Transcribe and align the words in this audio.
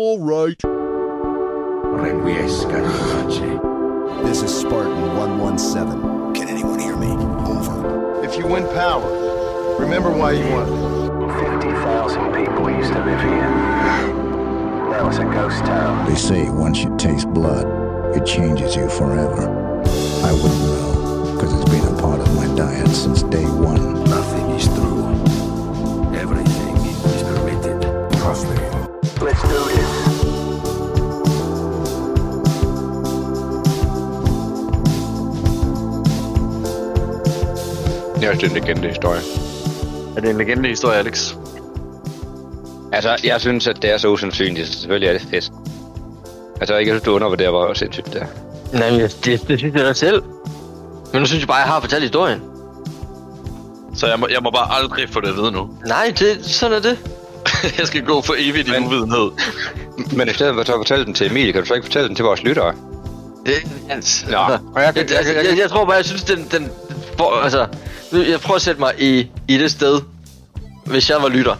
All 0.00 0.20
right. 0.20 0.56
Requiescat 1.98 2.84
in 2.86 2.92
pace. 3.26 3.40
This 4.28 4.42
is 4.44 4.60
Spartan 4.60 5.16
117. 5.16 6.34
Can 6.34 6.46
anyone 6.48 6.78
hear 6.78 6.94
me? 6.96 7.08
Over. 7.08 8.22
If 8.24 8.36
you 8.36 8.46
win 8.46 8.62
power, 8.74 9.76
remember 9.76 10.12
why 10.12 10.34
you 10.34 10.46
won. 10.52 10.68
50,000 11.60 12.32
people 12.32 12.70
used 12.70 12.92
to 12.92 13.04
live 13.04 13.20
here. 13.22 13.50
Now 14.88 15.08
it's 15.08 15.18
a 15.18 15.24
ghost 15.24 15.64
town. 15.64 16.06
They 16.08 16.14
say 16.14 16.48
once 16.48 16.78
you 16.78 16.96
taste 16.96 17.28
blood, 17.30 17.66
it 18.16 18.24
changes 18.24 18.76
you 18.76 18.88
forever. 18.88 19.50
I 20.22 20.32
wouldn't 20.32 20.62
know, 20.62 21.32
because 21.34 21.52
it's 21.60 21.68
been 21.68 21.84
a 21.92 22.00
part 22.00 22.20
of 22.20 22.32
my 22.36 22.46
diet 22.54 22.86
since 22.90 23.24
day 23.24 23.46
one. 23.46 24.04
Nothing 24.04 24.48
is 24.50 24.68
true. 24.68 25.08
Everything 26.14 26.76
is 26.86 27.22
permitted. 27.24 27.82
Trust 28.20 28.46
me. 28.48 28.54
Let's 29.20 29.42
do 29.42 29.67
Jeg 38.28 38.36
synes, 38.38 38.52
det 38.52 38.60
er 38.60 38.60
en 38.60 38.66
legende-historie. 38.66 39.20
Er 40.16 40.20
det 40.20 40.30
en 40.30 40.38
legende-historie, 40.38 40.98
Alex? 40.98 41.34
Altså, 42.92 43.16
jeg 43.24 43.40
synes, 43.40 43.66
at 43.66 43.82
det 43.82 43.90
er 43.90 43.98
så 43.98 44.08
usandsynligt, 44.08 44.66
så 44.68 44.80
selvfølgelig 44.80 45.08
er 45.08 45.12
det 45.12 45.22
fedt. 45.30 45.50
Altså, 46.60 46.74
jeg 46.74 46.86
synes, 46.86 47.02
du 47.02 47.12
undervurderer, 47.14 47.50
hvor 47.50 47.74
sindssygt 47.74 48.06
det 48.12 48.22
er. 48.22 48.26
Nej, 48.78 48.90
men 48.90 49.00
det, 49.00 49.18
det, 49.24 49.48
det 49.48 49.58
synes 49.58 49.74
jeg 49.74 49.84
da 49.84 49.92
selv. 49.92 50.22
Men 51.12 51.20
nu 51.20 51.26
synes 51.26 51.40
jeg 51.40 51.48
bare, 51.48 51.58
at 51.60 51.64
jeg 51.66 51.72
har 51.72 51.80
fortalt 51.80 52.02
historien. 52.02 52.42
Så 53.94 54.06
jeg 54.06 54.18
må, 54.20 54.28
jeg 54.30 54.38
må 54.42 54.50
bare 54.50 54.72
aldrig 54.82 55.08
få 55.10 55.20
det 55.20 55.28
at 55.28 55.36
vide 55.36 55.52
nu. 55.52 55.70
Nej, 55.86 56.12
det, 56.18 56.44
sådan 56.44 56.76
er 56.76 56.80
det. 56.80 56.98
jeg 57.78 57.86
skal 57.86 58.04
gå 58.04 58.20
for 58.22 58.34
evigt 58.38 58.68
i 58.68 58.70
Men- 58.70 58.86
uvidenhed. 58.86 59.30
Men 60.16 60.28
i 60.28 60.32
stedet 60.32 60.54
for 60.54 60.60
at 60.60 60.66
fortælle 60.66 61.04
den 61.04 61.14
til 61.14 61.26
Emil, 61.30 61.52
kan 61.52 61.62
du 61.62 61.68
så 61.68 61.74
ikke 61.74 61.84
fortælle 61.86 62.08
den 62.08 62.16
til 62.16 62.24
vores 62.24 62.42
lyttere? 62.42 62.74
det 63.46 63.54
altså, 63.90 64.26
Nå, 64.30 64.38
jeg 64.38 64.94
kan- 64.94 65.08
jeg, 65.08 65.16
altså, 65.16 65.16
jeg- 65.16 65.26
jeg, 65.36 65.44
jeg- 65.50 65.58
jeg, 65.58 65.70
tror 65.70 65.84
bare, 65.84 65.94
jeg 65.94 66.04
synes, 66.04 66.24
den... 66.24 66.48
den 66.50 66.70
for, 67.18 67.40
altså, 67.40 67.66
jeg 68.12 68.40
prøver 68.40 68.56
at 68.56 68.62
sætte 68.62 68.80
mig 68.80 68.92
i, 68.98 69.30
i 69.48 69.58
det 69.58 69.70
sted, 69.70 70.00
hvis 70.86 71.10
jeg 71.10 71.22
var 71.22 71.28
lytter. 71.28 71.56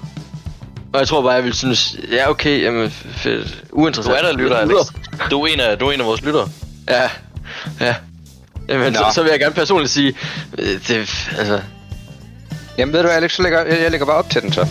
Og 0.93 1.01
jeg 1.01 1.09
tror 1.09 1.23
bare, 1.23 1.33
jeg 1.33 1.43
ville 1.43 1.57
synes, 1.57 1.97
ja 2.13 2.31
okay, 2.31 2.63
jamen 2.63 2.91
fedt, 2.91 3.65
Du 3.71 3.77
uinteressant. 3.77 4.17
er 4.17 4.23
der 4.23 4.33
lytter, 4.33 4.57
Alex. 4.57 4.77
Du 5.31 5.43
er 5.43 5.47
en 5.47 5.61
af, 5.61 5.79
du 5.79 5.87
er 5.89 5.93
en 5.93 6.01
af 6.01 6.07
vores 6.07 6.23
lyttere. 6.23 6.49
Ja, 6.89 7.11
ja. 7.81 7.95
Jamen, 8.69 8.93
Nå. 8.93 8.99
så, 8.99 9.05
så, 9.15 9.23
vil 9.23 9.31
jeg 9.31 9.41
gerne 9.41 9.55
personligt 9.55 9.91
sige, 9.91 10.15
øh, 10.59 10.67
det, 10.89 11.29
altså, 11.39 11.61
Jamen 12.79 12.93
ved 12.95 13.03
du 13.03 13.09
Alex, 13.09 13.33
så 13.33 13.43
lægger, 13.43 13.65
jeg, 13.65 13.81
jeg 13.83 13.91
lægger 13.91 14.07
bare 14.07 14.17
op 14.17 14.31
til 14.31 14.43
den 14.43 14.53
så. 14.53 14.67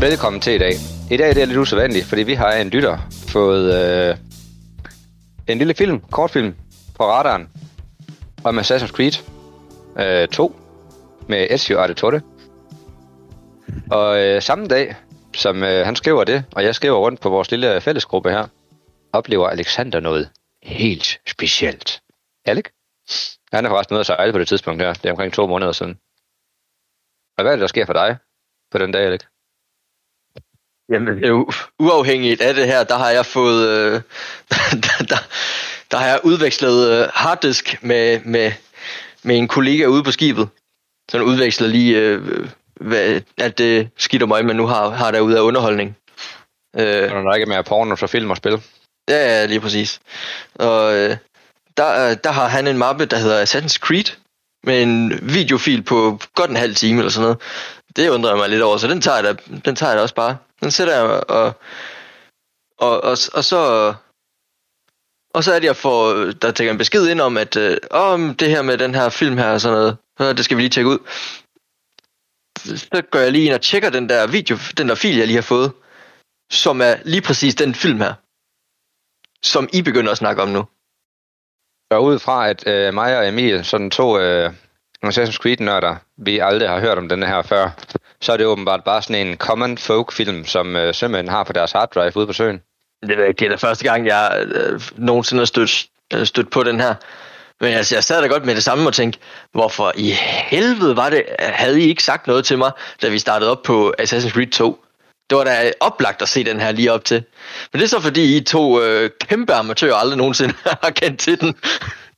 Velkommen 0.00 0.40
til 0.40 0.52
i 0.52 0.58
dag. 0.58 0.72
I 1.10 1.16
dag 1.16 1.34
det 1.34 1.42
er 1.42 1.46
lidt 1.46 1.58
usædvanligt, 1.58 2.06
fordi 2.06 2.22
vi 2.22 2.34
har 2.34 2.52
en 2.52 2.68
lytter 2.68 2.98
fået 3.28 3.64
øh, 3.74 4.16
en 5.48 5.58
lille 5.58 5.74
film, 5.74 6.00
kortfilm, 6.00 6.56
på 6.96 7.04
radaren 7.04 7.50
om 8.44 8.58
Assassin's 8.58 8.92
Creed 8.92 9.12
øh, 9.98 10.28
2 10.28 10.56
med 11.28 11.46
Ezio 11.50 11.78
Auditore. 11.78 12.20
Og 13.90 14.20
øh, 14.20 14.42
samme 14.42 14.66
dag, 14.66 14.96
som 15.36 15.62
øh, 15.62 15.86
han 15.86 15.96
skriver 15.96 16.24
det, 16.24 16.44
og 16.52 16.64
jeg 16.64 16.74
skriver 16.74 16.98
rundt 16.98 17.20
på 17.20 17.28
vores 17.28 17.50
lille 17.50 17.80
fællesgruppe 17.80 18.30
her, 18.30 18.46
oplever 19.12 19.48
Alexander 19.48 20.00
noget 20.00 20.30
helt 20.62 21.20
specielt. 21.26 22.00
Alec? 22.44 22.64
Han 23.52 23.64
er 23.64 23.68
forresten 23.68 23.94
ude 23.94 24.00
at 24.00 24.06
sejle 24.06 24.32
på 24.32 24.38
det 24.38 24.48
tidspunkt 24.48 24.82
her. 24.82 24.92
Det 24.92 25.06
er 25.06 25.10
omkring 25.10 25.32
to 25.32 25.46
måneder 25.46 25.72
siden. 25.72 25.98
Og 27.38 27.42
hvad 27.42 27.52
er 27.52 27.56
det, 27.56 27.60
der 27.60 27.66
sker 27.66 27.86
for 27.86 27.92
dig 27.92 28.16
på 28.70 28.78
den 28.78 28.92
dag, 28.92 29.06
Alec? 29.06 29.20
Jamen, 30.92 31.24
øh, 31.24 31.34
uafhængigt 31.78 32.40
af 32.40 32.54
det 32.54 32.66
her, 32.66 32.84
der 32.84 32.98
har 32.98 33.10
jeg 33.10 33.26
fået, 33.26 33.68
øh, 33.68 33.92
der, 34.50 35.04
der, 35.08 35.16
der 35.90 35.96
har 35.96 36.06
jeg 36.06 36.20
udvekslet 36.24 36.90
øh, 36.90 37.08
harddisk 37.14 37.78
med, 37.82 38.20
med, 38.24 38.52
med 39.22 39.36
en 39.38 39.48
kollega 39.48 39.86
ude 39.86 40.02
på 40.02 40.10
skibet. 40.10 40.48
Så 41.10 41.18
han 41.18 41.26
udveksler 41.26 41.68
lige, 41.68 41.98
øh, 41.98 42.48
hvad, 42.80 43.20
alt 43.38 43.58
det 43.58 43.90
skidt 43.96 44.22
og 44.22 44.28
møg, 44.28 44.44
man 44.44 44.56
nu 44.56 44.66
har, 44.66 44.90
har 44.90 45.10
derude 45.10 45.36
af 45.36 45.42
underholdning. 45.42 45.96
Øh, 46.76 47.10
Når 47.10 47.20
der 47.20 47.34
ikke 47.34 47.44
er 47.44 47.48
mere 47.48 47.64
porno, 47.64 47.96
så 47.96 48.06
film 48.06 48.30
og 48.30 48.36
spil. 48.36 48.62
Ja, 49.08 49.40
ja, 49.40 49.46
lige 49.46 49.60
præcis. 49.60 50.00
Og 50.54 50.96
øh, 50.96 51.16
der, 51.76 52.14
der 52.14 52.30
har 52.30 52.48
han 52.48 52.66
en 52.66 52.78
mappe, 52.78 53.04
der 53.04 53.16
hedder 53.16 53.44
Assassin's 53.44 53.78
Creed, 53.78 54.16
med 54.64 54.82
en 54.82 55.20
videofil 55.22 55.82
på 55.82 56.18
godt 56.34 56.50
en 56.50 56.56
halv 56.56 56.74
time 56.74 56.98
eller 56.98 57.10
sådan 57.10 57.22
noget. 57.22 57.38
Det 57.96 58.08
undrer 58.08 58.30
jeg 58.30 58.38
mig 58.38 58.48
lidt 58.48 58.62
over, 58.62 58.76
så 58.76 58.88
den 58.88 59.00
tager 59.00 59.16
jeg 59.16 59.24
da, 59.24 59.42
den 59.64 59.76
tager 59.76 59.90
jeg 59.90 59.96
da 59.96 60.02
også 60.02 60.14
bare. 60.14 60.36
Den 60.60 60.70
sætter 60.70 60.94
jeg, 60.94 61.04
og, 61.28 61.54
og, 62.78 63.00
og, 63.04 63.18
og 63.34 63.44
så... 63.44 63.94
Og 65.34 65.44
så 65.44 65.52
er 65.52 65.58
det, 65.58 65.66
jeg 65.66 65.76
får, 65.76 66.14
der 66.42 66.50
tænker 66.50 66.72
en 66.72 66.78
besked 66.78 67.06
ind 67.08 67.20
om, 67.20 67.36
at 67.36 67.56
øh, 67.56 67.76
om 67.90 68.34
det 68.34 68.50
her 68.50 68.62
med 68.62 68.78
den 68.78 68.94
her 68.94 69.08
film 69.08 69.38
her 69.38 69.50
og 69.52 69.60
sådan 69.60 69.78
noget, 69.78 69.96
så 70.18 70.32
det 70.32 70.44
skal 70.44 70.56
vi 70.56 70.62
lige 70.62 70.70
tjekke 70.70 70.90
ud. 70.90 70.98
Så 72.58 73.02
går 73.10 73.18
jeg 73.18 73.32
lige 73.32 73.44
ind 73.44 73.54
og 73.54 73.60
tjekker 73.60 73.90
den 73.90 74.08
der 74.08 74.26
video, 74.26 74.56
den 74.78 74.88
der 74.88 74.94
fil, 74.94 75.16
jeg 75.16 75.26
lige 75.26 75.34
har 75.34 75.42
fået, 75.42 75.72
som 76.52 76.80
er 76.80 76.96
lige 77.04 77.22
præcis 77.22 77.54
den 77.54 77.74
film 77.74 78.00
her 78.00 78.14
som 79.42 79.68
I 79.72 79.82
begynder 79.82 80.12
at 80.12 80.18
snakke 80.18 80.42
om 80.42 80.48
nu. 80.48 80.64
Og 81.90 82.04
ud 82.04 82.18
fra, 82.18 82.48
at 82.48 82.66
øh, 82.66 82.94
mig 82.94 83.18
og 83.18 83.28
Emil, 83.28 83.64
sådan 83.64 83.90
to 83.90 84.18
øh, 84.18 84.52
Assassin's 85.06 85.38
Creed-nørder, 85.38 85.96
vi 86.16 86.38
aldrig 86.38 86.68
har 86.68 86.80
hørt 86.80 86.98
om 86.98 87.08
den 87.08 87.22
her 87.22 87.42
før, 87.42 87.70
så 88.20 88.32
er 88.32 88.36
det 88.36 88.46
åbenbart 88.46 88.84
bare 88.84 89.02
sådan 89.02 89.26
en 89.26 89.36
common 89.36 89.78
folk-film, 89.78 90.44
som 90.44 90.76
øh, 90.76 90.94
sømænd 90.94 91.28
har 91.28 91.44
på 91.44 91.52
deres 91.52 91.72
harddrive 91.72 92.16
ude 92.16 92.26
på 92.26 92.32
søen. 92.32 92.60
Det, 93.02 93.08
ved 93.08 93.18
jeg 93.18 93.28
ikke, 93.28 93.38
det 93.38 93.46
er 93.46 93.50
da 93.50 93.56
første 93.56 93.84
gang, 93.84 94.06
jeg 94.06 94.46
øh, 94.54 94.80
nogensinde 94.96 95.40
har 95.40 95.46
stødt, 95.46 95.86
øh, 96.14 96.26
stødt 96.26 96.50
på 96.50 96.62
den 96.62 96.80
her. 96.80 96.94
Men 97.60 97.72
altså, 97.72 97.94
jeg 97.96 98.04
sad 98.04 98.22
da 98.22 98.28
godt 98.28 98.44
med 98.44 98.54
det 98.54 98.64
samme 98.64 98.86
og 98.86 98.94
tænkte, 98.94 99.18
hvorfor 99.52 99.92
i 99.96 100.10
helvede 100.50 100.96
var 100.96 101.10
det, 101.10 101.24
havde 101.38 101.80
I 101.80 101.88
ikke 101.88 102.02
sagt 102.02 102.26
noget 102.26 102.44
til 102.44 102.58
mig, 102.58 102.72
da 103.02 103.08
vi 103.08 103.18
startede 103.18 103.50
op 103.50 103.62
på 103.62 103.94
Assassin's 104.00 104.30
Creed 104.30 104.50
2? 104.50 104.84
Det 105.30 105.38
var 105.38 105.44
da 105.44 105.72
oplagt 105.80 106.22
at 106.22 106.28
se 106.28 106.44
den 106.44 106.60
her 106.60 106.72
lige 106.72 106.92
op 106.92 107.04
til. 107.04 107.24
Men 107.72 107.78
det 107.80 107.84
er 107.84 107.88
så 107.88 108.00
fordi, 108.00 108.36
I 108.36 108.40
to 108.40 108.82
øh, 108.82 109.10
kæmpe 109.20 109.52
amatører 109.52 109.94
aldrig 109.94 110.18
nogensinde 110.18 110.54
har 110.82 110.90
kendt 110.90 111.20
til 111.20 111.40
den. 111.40 111.56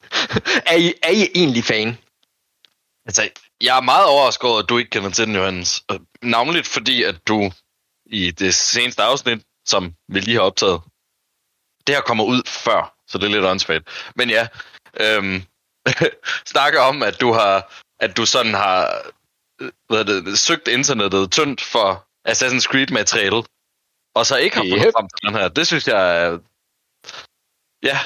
er, 0.73 0.77
I, 0.77 0.95
er 1.03 1.11
I 1.11 1.29
egentlig 1.35 1.65
fan? 1.65 1.99
Altså, 3.07 3.31
jeg 3.61 3.77
er 3.77 3.81
meget 3.81 4.07
overrasket 4.07 4.51
over, 4.51 4.59
at 4.59 4.69
du 4.69 4.79
ikke 4.79 4.91
kender 4.91 5.11
til 5.11 5.27
den, 5.27 5.35
Johannes. 5.35 5.85
Navnligt 6.23 6.67
fordi, 6.67 7.03
at 7.03 7.29
du 7.29 7.53
i 8.07 8.31
det 8.31 8.55
seneste 8.55 9.03
afsnit, 9.03 9.43
som 9.67 9.95
vi 10.09 10.21
lige 10.21 10.37
har 10.37 10.43
optaget, 10.43 10.81
det 11.87 11.95
her 11.95 12.03
kommer 12.03 12.25
ud 12.25 12.43
før, 12.47 12.95
så 13.09 13.19
det 13.19 13.25
er 13.25 13.31
lidt 13.31 13.45
åndssvagt. 13.45 14.13
Men 14.17 14.31
ja, 14.31 14.49
øhm, 15.01 15.43
snakker 16.55 16.81
om, 16.81 17.03
at 17.03 17.21
du 17.21 17.33
har, 17.33 17.73
at 18.01 18.17
du 18.17 18.27
sådan 18.27 18.55
har 18.55 19.03
hvad 19.89 20.05
det, 20.05 20.39
søgt 20.39 20.69
internettet 20.69 21.33
tyndt 21.33 21.61
for 21.61 22.07
Assassin's 22.29 22.67
Creed-materiale, 22.71 23.43
og 24.15 24.27
så 24.27 24.37
ikke 24.37 24.57
har 24.57 24.63
fundet 24.63 24.87
Yep. 24.87 24.93
frem 24.97 25.09
til 25.09 25.29
den 25.29 25.35
her. 25.35 25.49
Det 25.49 25.67
synes 25.67 25.89
jeg 25.89 26.23
er... 26.23 26.39
Ja. 27.83 27.99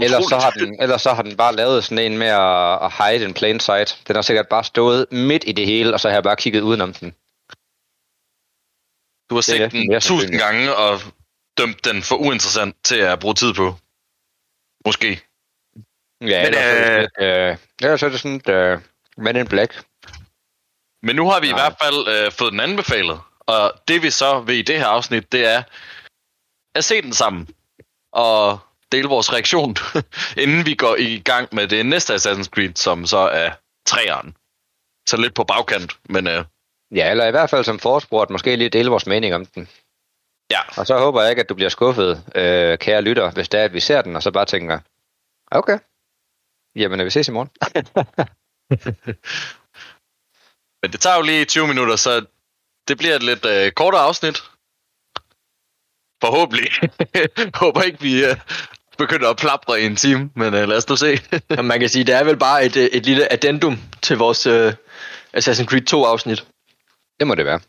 Ellers 0.00 0.24
så, 0.24 0.38
har 0.38 0.50
den, 0.50 0.82
ellers 0.82 1.02
så 1.02 1.12
har 1.12 1.22
den 1.22 1.36
bare 1.36 1.56
lavet 1.56 1.84
sådan 1.84 2.12
en 2.12 2.18
med 2.18 2.26
at, 2.26 2.82
at 2.82 2.92
hide 2.98 3.24
in 3.24 3.34
plain 3.34 3.60
sight. 3.60 4.02
Den 4.06 4.14
har 4.16 4.22
sikkert 4.22 4.48
bare 4.48 4.64
stået 4.64 5.06
midt 5.12 5.44
i 5.46 5.52
det 5.52 5.66
hele, 5.66 5.94
og 5.94 6.00
så 6.00 6.08
har 6.08 6.16
jeg 6.16 6.22
bare 6.22 6.36
kigget 6.36 6.60
udenom 6.60 6.92
den. 6.92 7.14
Du 9.30 9.34
har 9.34 9.40
set 9.40 9.72
den 9.72 10.00
tusind 10.00 10.38
gange 10.38 10.76
og 10.76 11.00
dømt 11.58 11.84
den 11.84 12.02
for 12.02 12.16
uinteressant 12.16 12.76
til 12.84 12.98
at 12.98 13.18
bruge 13.18 13.34
tid 13.34 13.54
på. 13.54 13.74
Måske. 14.86 15.20
Ja, 16.20 16.42
Men, 16.42 16.52
lidt, 16.52 17.10
øh, 17.20 17.56
ellers 17.82 18.02
er 18.02 18.08
det 18.08 18.20
sådan 18.20 18.36
et 18.36 18.48
øh, 18.48 18.80
Men 19.16 19.36
in 19.36 19.46
Black. 19.46 19.84
Men 21.02 21.16
nu 21.16 21.30
har 21.30 21.40
vi 21.40 21.46
Nej. 21.46 21.56
i 21.56 21.60
hvert 21.60 21.76
fald 21.82 22.08
øh, 22.08 22.32
fået 22.32 22.52
den 22.52 22.60
anbefalet. 22.60 23.20
Og 23.40 23.72
det 23.88 24.02
vi 24.02 24.10
så 24.10 24.40
vil 24.40 24.56
i 24.56 24.62
det 24.62 24.78
her 24.78 24.86
afsnit, 24.86 25.32
det 25.32 25.46
er 25.46 25.62
at 26.74 26.84
se 26.84 27.02
den 27.02 27.12
sammen. 27.12 27.48
Og 28.12 28.58
dele 28.92 29.08
vores 29.08 29.32
reaktion, 29.32 29.76
inden 30.42 30.66
vi 30.66 30.74
går 30.74 30.96
i 30.96 31.18
gang 31.24 31.48
med 31.52 31.68
det 31.68 31.86
næste 31.86 32.14
Assassin's 32.14 32.48
Creed, 32.48 32.74
som 32.74 33.06
så 33.06 33.18
er 33.18 33.50
træeren. 33.86 34.36
Så 35.08 35.16
lidt 35.16 35.34
på 35.34 35.44
bagkant, 35.44 35.98
men 36.08 36.26
øh, 36.26 36.44
Ja, 36.94 37.10
eller 37.10 37.26
i 37.26 37.30
hvert 37.30 37.50
fald 37.50 37.64
som 37.64 37.78
forspurgt, 37.78 38.30
måske 38.30 38.56
lige 38.56 38.70
dele 38.70 38.90
vores 38.90 39.06
mening 39.06 39.34
om 39.34 39.46
den. 39.46 39.68
ja. 40.50 40.60
Og 40.76 40.86
så 40.86 40.98
håber 40.98 41.20
jeg 41.22 41.30
ikke, 41.30 41.42
at 41.42 41.48
du 41.48 41.54
bliver 41.54 41.68
skuffet, 41.68 42.24
øh, 42.34 42.78
kære 42.78 43.02
lytter, 43.02 43.30
hvis 43.30 43.48
det 43.48 43.60
er, 43.60 43.64
at 43.64 43.72
vi 43.72 43.80
ser 43.80 44.02
den, 44.02 44.16
og 44.16 44.22
så 44.22 44.30
bare 44.30 44.46
tænker, 44.46 44.78
okay, 45.50 45.78
jamen 46.76 47.04
vi 47.04 47.10
ses 47.10 47.28
i 47.28 47.32
morgen. 47.32 47.50
Men 50.82 50.92
det 50.92 51.00
tager 51.00 51.16
jo 51.16 51.22
lige 51.22 51.44
20 51.44 51.66
minutter, 51.66 51.96
så 51.96 52.26
det 52.88 52.98
bliver 52.98 53.16
et 53.16 53.22
lidt 53.22 53.44
øh, 53.44 53.72
kortere 53.72 54.02
afsnit. 54.02 54.36
Forhåbentlig. 56.24 56.70
Håber 57.62 57.82
ikke, 57.82 58.00
vi 58.00 58.24
øh, 58.24 58.36
begynde 58.98 59.28
at 59.28 59.36
plapre 59.36 59.80
i 59.80 59.86
en 59.86 59.96
time, 59.96 60.30
men 60.34 60.54
uh, 60.54 60.60
lad 60.68 60.76
os 60.76 60.88
nu 60.88 60.96
se. 60.96 61.20
Man 61.62 61.80
kan 61.80 61.88
sige, 61.88 62.04
det 62.04 62.14
er 62.14 62.24
vel 62.24 62.36
bare 62.36 62.64
et, 62.64 62.76
øh, 62.76 62.84
et 62.84 63.06
lille 63.06 63.32
addendum 63.32 63.78
til 64.02 64.18
vores 64.18 64.46
uh, 64.46 64.72
Assassin's 65.36 65.64
Creed 65.64 65.82
2 65.82 66.04
afsnit. 66.04 66.44
Det 67.18 67.26
må 67.26 67.34
det 67.34 67.44
være. 67.44 67.60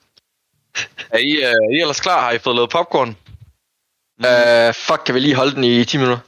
er, 1.14 1.18
I, 1.18 1.38
uh, 1.38 1.44
er 1.44 1.78
I 1.78 1.81
ellers 1.81 2.00
klar? 2.00 2.22
Har 2.22 2.31
I 2.31 2.38
fået 2.38 2.56
lavet 2.56 2.70
popcorn? 2.70 3.18
Mm. 4.20 4.26
Uh, 4.26 4.74
fuck, 4.74 5.02
kan 5.06 5.16
vi 5.16 5.20
lige 5.20 5.36
holde 5.36 5.56
den 5.56 5.64
i 5.64 5.86
10 5.86 5.98
minutter? 5.98 6.20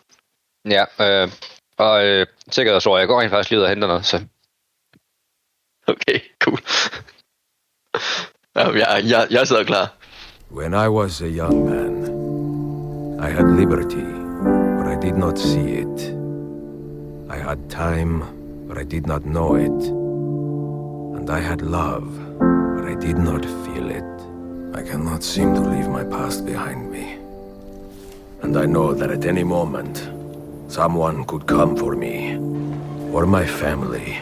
Ja, 0.70 0.86
øh, 1.00 1.32
og 1.78 2.06
øh, 2.06 2.28
sikkerhedsord, 2.52 3.00
jeg 3.00 3.08
går 3.08 3.22
rent 3.22 3.32
faktisk 3.32 3.50
lige 3.50 3.60
ud 3.60 3.64
og 3.64 3.70
henter 3.70 3.88
noget, 3.88 4.06
så 4.06 4.24
Okay, 5.88 6.20
cool. 6.44 6.60
ja, 8.56 8.88
jeg, 8.88 9.04
jeg, 9.06 9.28
jeg 9.32 9.48
sidder 9.48 9.64
klar. 9.64 9.94
When 10.52 10.74
I 10.74 10.88
was 10.88 11.22
a 11.22 11.28
young 11.28 11.66
man, 11.70 12.06
I 13.20 13.32
had 13.32 13.60
liberty, 13.60 14.21
I 14.92 14.96
did 14.98 15.16
not 15.16 15.38
see 15.38 15.68
it. 15.86 16.00
I 17.30 17.38
had 17.38 17.70
time, 17.70 18.68
but 18.68 18.78
I 18.78 18.84
did 18.84 19.08
not 19.08 19.26
know 19.26 19.56
it. 19.56 19.82
And 21.18 21.30
I 21.30 21.40
had 21.40 21.62
love, 21.62 22.06
but 22.76 22.84
I 22.84 22.96
did 22.96 23.18
not 23.18 23.46
feel 23.64 23.90
it. 23.90 24.12
I 24.78 24.84
cannot 24.84 25.24
seem 25.24 25.56
to 25.56 25.62
leave 25.62 25.88
my 25.88 26.04
past 26.04 26.46
behind 26.46 26.92
me. 26.92 27.18
And 28.42 28.58
I 28.58 28.66
know 28.66 28.94
that 28.94 29.10
at 29.12 29.24
any 29.24 29.46
moment, 29.46 30.10
someone 30.68 31.24
could 31.24 31.48
come 31.48 31.78
for 31.78 31.96
me, 31.96 32.36
or 33.14 33.26
my 33.26 33.46
family. 33.46 34.20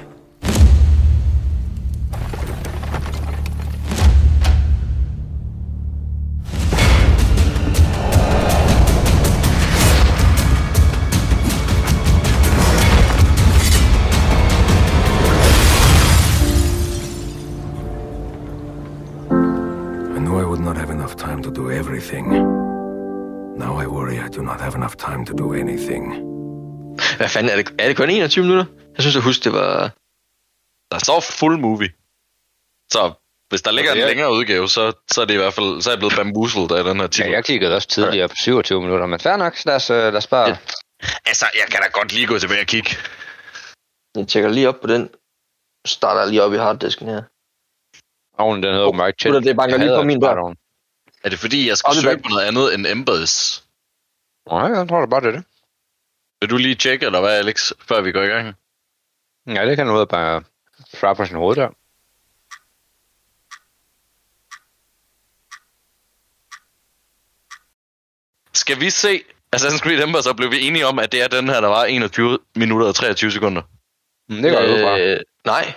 Hvad 27.20 27.30
fanden, 27.30 27.52
er 27.52 27.58
det, 27.62 27.66
er 27.80 27.88
det 27.88 27.98
kun 27.98 28.10
21 28.10 28.44
minutter? 28.46 28.66
Jeg 28.96 29.02
synes, 29.04 29.16
jeg 29.16 29.24
husker, 29.24 29.44
det 29.44 29.54
var... 29.60 29.72
Der 30.92 31.00
står 31.06 31.20
full 31.40 31.58
movie. 31.68 31.90
Så 32.96 33.02
hvis 33.50 33.62
der 33.62 33.72
ligger 33.72 33.92
Okay, 33.92 34.02
en 34.02 34.06
ja. 34.06 34.12
længere 34.12 34.32
udgave, 34.38 34.70
så, 34.70 34.84
så 35.12 35.22
er 35.22 35.26
det 35.26 35.34
i 35.34 35.42
hvert 35.44 35.54
fald 35.54 35.82
så 35.82 35.90
er 35.90 35.94
jeg 35.94 36.00
blevet 36.00 36.16
bamboozled 36.20 36.72
af 36.72 36.84
den 36.84 36.98
her 36.98 37.04
ja, 37.04 37.08
titel. 37.08 37.32
jeg 37.32 37.46
kiggede 37.46 37.76
også 37.76 37.88
tidligere 37.88 38.30
på 38.30 38.36
27 38.36 38.82
minutter, 38.82 39.06
men 39.06 39.20
fair 39.20 39.38
nok, 39.38 39.54
lad 39.66 39.76
os, 39.76 39.90
øh, 39.90 39.98
lad 39.98 40.16
os 40.24 40.28
bare... 40.28 40.50
Ja. 40.50 40.58
Altså, 41.26 41.46
jeg 41.60 41.68
kan 41.72 41.80
da 41.82 41.88
godt 42.00 42.14
lige 42.14 42.28
gå 42.28 42.40
tilbage 42.40 42.62
og 42.62 42.68
kigge. 42.68 42.90
Jeg 44.16 44.28
tjekker 44.28 44.50
lige 44.50 44.70
op 44.70 44.80
på 44.82 44.88
den. 44.88 45.10
Starter 45.88 46.26
lige 46.26 46.44
op 46.44 46.54
i 46.54 46.58
harddisken 46.58 47.08
her. 47.08 47.22
Ovnen, 48.44 48.64
den 48.64 48.74
hedder 48.74 48.88
Oh, 48.88 48.96
Mark 48.96 49.14
gutter, 49.24 49.40
det 49.40 49.56
banker 49.56 49.78
lige 49.78 49.96
på 50.02 50.04
min 50.04 50.20
dør. 50.20 50.54
Er 51.24 51.30
det 51.30 51.40
fordi, 51.40 51.68
jeg 51.70 51.78
skal 51.78 51.94
søge 51.96 52.18
på 52.18 52.30
noget 52.30 52.46
andet 52.50 52.74
end 52.74 52.88
Embers? 52.88 53.36
Nej, 54.52 54.68
jeg 54.78 54.88
tror 54.90 55.00
da 55.00 55.06
bare, 55.06 55.22
det 55.22 55.28
er 55.28 55.32
det. 55.32 55.44
Vil 56.42 56.50
du 56.50 56.58
lige 56.58 56.76
tjekke, 56.76 57.06
eller 57.06 57.20
hvad, 57.22 57.38
Alex, 57.38 57.72
før 57.80 58.02
vi 58.02 58.12
går 58.12 58.22
i 58.24 58.28
gang? 58.28 58.56
Ja, 59.48 59.66
det 59.66 59.78
kan 59.78 59.88
noget 59.88 60.10
bare 60.10 60.44
svare 60.94 61.16
på 61.16 61.26
sin 61.26 61.36
hoved 61.36 61.56
der. 61.56 61.70
Skal 68.54 68.80
vi 68.80 68.90
se 68.90 69.22
Assassin's 69.56 69.80
Creed 69.80 70.04
Embers, 70.04 70.24
så 70.24 70.34
blev 70.34 70.52
vi 70.52 70.68
enige 70.68 70.86
om, 70.88 71.00
at 71.00 71.12
det 71.12 71.22
er 71.24 71.28
den 71.28 71.50
her, 71.50 71.62
der 71.62 71.68
var 71.68 71.86
21 71.86 72.40
minutter 72.56 72.88
og 72.88 72.96
23 72.96 73.32
sekunder. 73.32 73.62
Mm, 74.30 74.42
det 74.42 74.52
går 74.52 74.60
fra. 74.60 75.00
Øh, 75.00 75.20
nej. 75.46 75.74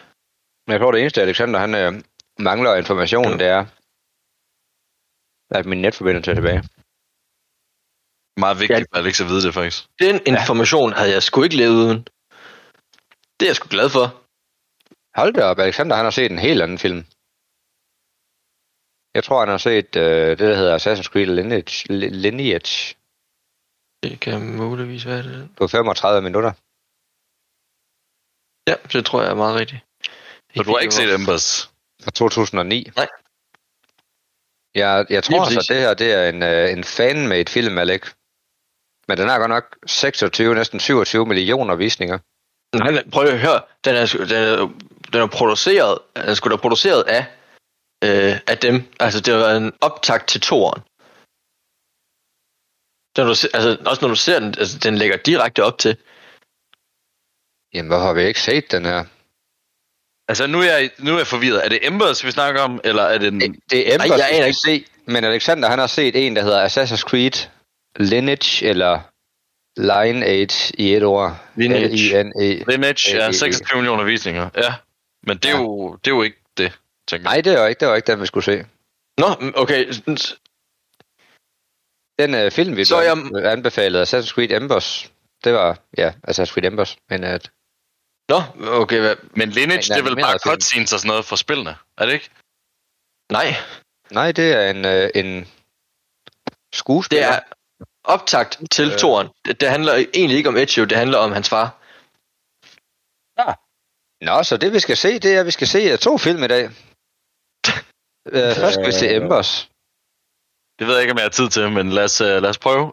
Men 0.67 0.73
jeg 0.73 0.81
tror, 0.81 0.93
det 0.93 1.01
eneste, 1.01 1.23
Alexander 1.23 1.61
han 1.61 1.75
øh, 1.75 1.93
mangler 2.39 2.75
information, 2.75 3.25
Ja. 3.31 3.37
det 3.37 3.47
er, 3.47 3.67
at 5.51 5.67
min 5.67 5.83
netforbindelse 5.83 6.31
er 6.31 6.35
tilbage. 6.35 6.63
Meget 8.37 8.59
vigtigt 8.61 8.79
Ja. 8.79 8.85
for 8.93 8.97
Alex 9.03 9.21
at 9.21 9.27
vide 9.27 9.43
det, 9.47 9.55
faktisk. 9.55 9.85
Den 9.99 10.21
information 10.27 10.93
havde 10.93 11.11
jeg 11.11 11.23
sgu 11.23 11.43
ikke 11.43 11.57
levet 11.57 11.75
uden. 11.87 11.99
Det 13.41 13.47
er 13.47 13.51
jeg 13.51 13.57
sgu 13.57 13.69
glad 13.69 13.91
for. 13.91 14.07
Hold 15.21 15.33
da 15.35 15.43
op, 15.45 15.59
Alexander 15.59 15.97
han 15.97 16.05
har 16.05 16.11
set 16.11 16.31
en 16.33 16.39
helt 16.39 16.63
anden 16.63 16.79
film. 16.79 17.01
Jeg 19.15 19.25
tror, 19.25 19.39
han 19.41 19.49
har 19.49 19.59
set 19.59 19.97
øh, 19.97 20.29
det, 20.31 20.39
der 20.39 20.57
hedder 20.57 20.79
Assassin's 20.79 21.09
Creed 21.13 21.27
Lineage, 21.27 21.75
Li- 21.93 22.15
Lineage 22.25 22.95
Det 24.03 24.21
kan 24.21 24.57
muligvis 24.57 25.07
være 25.07 25.23
det. 25.23 25.49
på 25.57 25.69
35 25.69 26.23
minutter. 26.23 26.53
Ja, 28.71 28.75
det 28.93 29.07
tror 29.07 29.23
jeg 29.23 29.31
er 29.31 29.35
meget 29.35 29.61
rigtigt. 29.61 29.81
Så 30.57 30.63
du 30.63 30.71
har 30.71 30.79
ikke 30.79 30.95
set 30.95 31.15
Embers? 31.15 31.71
Fra 32.05 32.11
2009. 32.11 32.91
Nej. 32.97 33.09
Jeg, 34.75 35.07
jeg 35.11 35.25
tror 35.25 35.45
altså, 35.45 35.61
at 35.61 35.69
det 35.69 35.77
her 35.77 35.95
det 35.95 36.13
er 36.13 36.29
en, 36.29 36.43
øh, 36.43 36.73
en 36.73 36.85
fan-made 36.85 37.51
film, 37.53 37.79
Alex. 37.79 38.01
Men 39.09 39.19
den 39.19 39.29
har 39.29 39.39
godt 39.39 39.51
nok 39.51 39.77
26, 39.87 40.55
næsten 40.55 40.81
27 40.81 41.27
millioner 41.27 41.75
visninger. 41.75 42.19
Nej, 42.77 43.05
prøv 43.13 43.27
at 43.27 43.41
høre. 43.41 43.61
Den 43.85 43.95
er, 43.95 44.07
den 44.07 44.37
er, 44.37 44.73
den 45.13 45.21
er 45.21 45.27
produceret, 45.27 45.99
den 46.17 46.23
er 46.29 46.35
sgu 46.35 46.51
da 46.51 46.57
produceret 46.57 47.03
af, 47.03 47.27
øh, 48.05 48.41
af 48.47 48.59
dem. 48.59 48.83
Altså, 49.01 49.21
det 49.21 49.35
har 49.35 49.41
været 49.41 49.57
en 49.57 49.73
optakt 49.81 50.29
til 50.29 50.41
toeren. 50.41 50.83
Når 53.17 53.25
du, 53.25 53.31
altså, 53.31 53.71
også 53.87 54.03
når 54.03 54.09
du 54.09 54.17
ser 54.17 54.39
den, 54.41 54.55
altså, 54.59 54.79
den 54.79 54.95
lægger 54.99 55.17
direkte 55.17 55.65
op 55.65 55.79
til. 55.79 55.97
Jamen, 57.75 57.89
hvorfor 57.89 58.07
har 58.07 58.13
vi 58.13 58.23
ikke 58.23 58.41
set 58.41 58.71
den 58.71 58.85
her? 58.85 59.05
Altså, 60.29 60.47
nu 60.47 60.59
er, 60.59 60.65
jeg, 60.65 60.91
nu 60.99 61.13
er 61.15 61.19
jeg 61.19 61.27
forvirret. 61.27 61.65
Er 61.65 61.69
det 61.69 61.87
Embers, 61.87 62.25
vi 62.25 62.31
snakker 62.31 62.61
om, 62.61 62.81
eller 62.85 63.03
er 63.03 63.19
det 63.19 63.33
den... 63.33 63.41
Det, 63.41 63.61
det 63.71 63.89
er 63.89 63.95
Embers, 63.95 64.11
Ej, 64.11 64.17
jeg 64.17 64.37
aner 64.37 64.53
skal 64.53 64.55
se. 64.55 64.87
Men 65.07 65.25
Alexander, 65.25 65.69
han 65.69 65.79
har 65.79 65.87
set 65.87 66.27
en, 66.27 66.37
der 66.37 66.43
hedder 66.43 66.69
Assassin's 66.69 67.03
Creed 67.09 67.49
Lineage, 67.99 68.67
eller 68.67 69.01
Lineage 69.77 70.75
i 70.79 70.95
et 70.95 71.03
ord. 71.05 71.37
Lineage. 71.57 72.23
L-I-N-E. 72.23 72.65
Lineage, 72.71 73.17
ja, 73.17 73.29
Øh, 73.29 73.35
26 73.35 73.77
millioner 73.77 74.05
visninger. 74.05 74.51
Ja, 74.57 74.75
men 75.23 75.37
det 75.39 75.45
er, 75.51 75.51
Ja. 75.57 75.63
jo, 75.63 75.97
det 75.97 76.11
er 76.11 76.15
jo 76.15 76.23
ikke 76.23 76.39
det, 76.57 76.79
tænker 77.09 77.31
jeg. 77.31 77.37
Nej, 77.37 77.41
det 77.41 77.59
var 77.59 77.67
ikke, 77.67 77.81
det 77.81 77.89
var 77.89 77.97
ikke 77.97 78.13
den, 78.13 78.21
vi 78.21 78.27
skulle 78.27 78.45
se. 78.45 78.67
Nå, 79.19 79.27
okay. 79.57 79.93
Den 82.19 82.35
øh, 82.35 82.51
film, 82.51 82.77
vi 82.77 82.85
Så 82.85 82.97
blev 82.97 83.41
jeg- 83.43 83.53
anbefalet, 83.53 84.03
Assassin's 84.07 84.31
Creed 84.35 84.51
Embers, 84.51 85.13
det 85.45 85.53
var, 85.55 85.79
ja, 85.99 86.13
Assassin's 86.29 86.53
Creed 86.53 86.65
Embers, 86.65 86.97
men 87.11 87.25
at, 87.25 87.51
Nå, 88.29 88.43
okay. 88.67 89.01
Hvad? 89.01 89.17
Men 89.37 89.49
Lineage, 89.51 89.93
En 89.93 89.97
det 89.97 89.99
er 89.99 90.03
vel 90.15 90.17
bare 90.17 90.39
cutscenes 90.39 90.93
og 90.93 90.99
sådan 90.99 91.09
noget 91.09 91.25
for 91.25 91.37
spillene, 91.37 91.77
er 91.99 92.07
det 92.07 92.13
ikke? 92.13 92.31
Nej, 93.33 93.55
nej, 94.11 94.33
det 94.33 94.53
er 94.53 94.71
en, 94.71 94.85
øh, 94.85 95.11
en 95.15 95.49
skuespiller. 96.75 97.27
det 97.27 97.37
er 97.37 97.41
optakt 98.05 98.61
til 98.71 98.93
Øh. 98.93 98.99
toeren. 98.99 99.29
Det, 99.45 99.61
det 99.61 99.69
handler 99.69 99.95
egentlig 99.95 100.37
ikke 100.37 100.49
om 100.49 100.57
Ezio, 100.57 100.85
det 100.85 100.99
handler 100.99 101.19
om 101.19 101.33
hans 101.33 101.49
far. 101.49 101.79
Nå, 104.29 104.43
så 104.43 104.57
det 104.57 104.73
vi 104.73 104.81
skal 104.81 104.97
se, 104.97 105.19
det 105.19 105.35
er, 105.37 105.41
at 105.41 105.47
vi 105.47 105.51
skal 105.51 105.67
se 105.67 105.79
øh, 105.79 105.99
to 105.99 106.19
film 106.19 106.43
i 106.43 106.47
dag. 106.47 106.65
øh, 108.35 108.55
først 108.61 108.75
skal 108.75 108.87
vi 108.87 108.93
se 108.93 109.15
Embers. 109.15 109.71
Det 110.79 110.87
ved 110.87 110.95
jeg 110.95 111.03
ikke, 111.03 111.13
om 111.13 111.19
jeg 111.19 111.25
har 111.25 111.31
tid 111.41 111.49
til, 111.49 111.73
men 111.73 111.91
lad 111.91 112.05
os, 112.05 112.21
uh, 112.21 112.27
lad 112.27 112.51
os 112.55 112.59
prøve. 112.59 112.93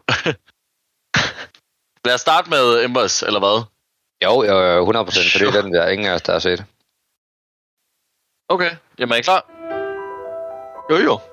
lad 2.06 2.14
os 2.14 2.20
starte 2.20 2.50
med 2.50 2.84
Embers, 2.84 3.22
eller 3.22 3.40
hvad? 3.40 3.56
Jo, 4.24 4.32
jo, 4.48 4.56
jo, 4.74 4.80
100 4.80 5.04
procent, 5.04 5.32
for 5.32 5.38
det 5.38 5.48
er 5.48 5.62
den, 5.62 5.74
der 5.74 5.88
ingen 5.88 6.06
af 6.06 6.14
os, 6.14 6.22
der 6.22 6.32
har 6.32 6.38
set. 6.38 6.64
Okay, 8.48 8.72
jamen 8.98 9.12
er 9.12 9.16
I 9.16 9.22
klar? 9.22 9.42
Jo, 10.90 10.96
jo. 10.96 11.29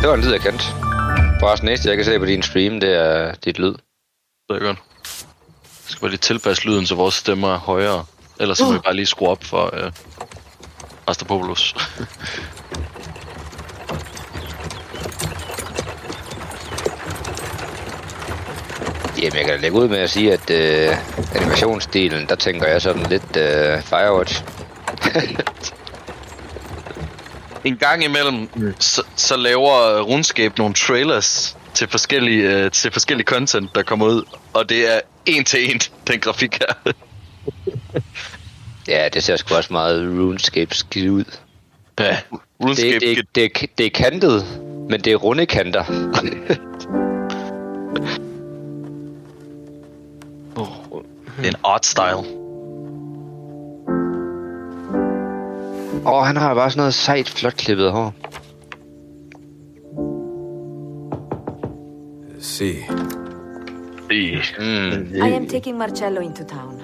Det 0.00 0.08
var 0.08 0.14
en 0.14 0.20
lyd, 0.20 0.32
jeg 0.32 0.40
kendte. 0.40 0.64
Forresten, 1.40 1.68
næste, 1.68 1.88
jeg 1.88 1.96
kan 1.96 2.04
se 2.04 2.18
på 2.18 2.24
din 2.24 2.42
stream, 2.42 2.80
det 2.80 2.94
er 2.94 3.34
dit 3.44 3.58
lyd. 3.58 3.74
Det 4.48 4.56
er 4.56 4.58
godt. 4.58 4.78
Jeg 5.62 5.88
skal 5.88 6.00
bare 6.00 6.10
lige 6.10 6.18
tilpasse 6.18 6.64
lyden, 6.64 6.86
så 6.86 6.94
vores 6.94 7.14
stemmer 7.14 7.54
er 7.54 7.58
højere. 7.58 8.04
Ellers 8.40 8.58
så 8.58 8.64
må 8.64 8.72
vi 8.72 8.78
bare 8.78 8.94
lige 8.94 9.06
skrue 9.06 9.28
op 9.28 9.44
for 9.44 9.74
uh, 9.84 9.92
Astapopoulos. 11.06 11.74
Jamen, 19.22 19.36
jeg 19.36 19.44
kan 19.44 19.60
lægge 19.60 19.78
ud 19.78 19.88
med 19.88 19.98
at 19.98 20.10
sige, 20.10 20.32
at 20.32 20.50
øh, 20.50 20.96
animationsstilen, 21.34 22.28
der 22.28 22.34
tænker 22.34 22.66
jeg 22.66 22.82
sådan 22.82 23.02
lidt 23.02 23.36
øh, 23.36 23.82
Firewatch. 23.82 24.44
en 27.68 27.76
gang 27.76 28.04
imellem, 28.04 28.48
så, 28.78 29.02
så 29.16 29.36
laver 29.36 30.00
RuneScape 30.00 30.54
nogle 30.58 30.74
trailers 30.74 31.56
til 31.74 31.88
forskellige, 31.88 32.64
uh, 32.64 32.70
til 32.70 32.92
forskellige 32.92 33.26
content, 33.26 33.74
der 33.74 33.82
kommer 33.82 34.06
ud. 34.06 34.22
Og 34.52 34.68
det 34.68 34.94
er 34.94 35.00
en 35.26 35.44
til 35.44 35.70
en, 35.70 35.80
den 36.08 36.20
grafik 36.20 36.58
her. 36.58 36.92
Ja, 38.88 39.08
det 39.08 39.24
ser 39.24 39.36
sgu 39.36 39.54
også 39.54 39.72
meget 39.72 40.18
RuneScape 40.18 40.74
skidt 40.74 41.10
ud. 41.10 41.24
Ja. 42.00 42.18
RuneScape 42.62 43.06
det, 43.06 43.16
det, 43.34 43.52
det, 43.60 43.70
det 43.78 43.86
er 43.86 43.90
kantet, 43.90 44.44
men 44.90 45.00
det 45.00 45.12
er 45.12 45.16
runde 45.16 45.46
kanter. 45.46 45.84
det 51.36 51.44
er 51.44 51.48
en 51.48 51.54
art 51.64 51.86
style. 51.86 52.47
Åh, 56.06 56.24
han 56.24 56.36
har 56.36 56.54
bare 56.54 56.70
sådan 56.70 56.80
noget 56.80 56.94
sejt, 56.94 57.28
flot 57.28 57.54
klippet 57.56 57.92
hår. 57.92 58.12
See, 62.40 62.84
Mm. 64.58 65.14
I 65.14 65.32
am 65.36 65.46
taking 65.46 65.78
Marcello 65.78 66.20
into 66.20 66.44
town. 66.44 66.80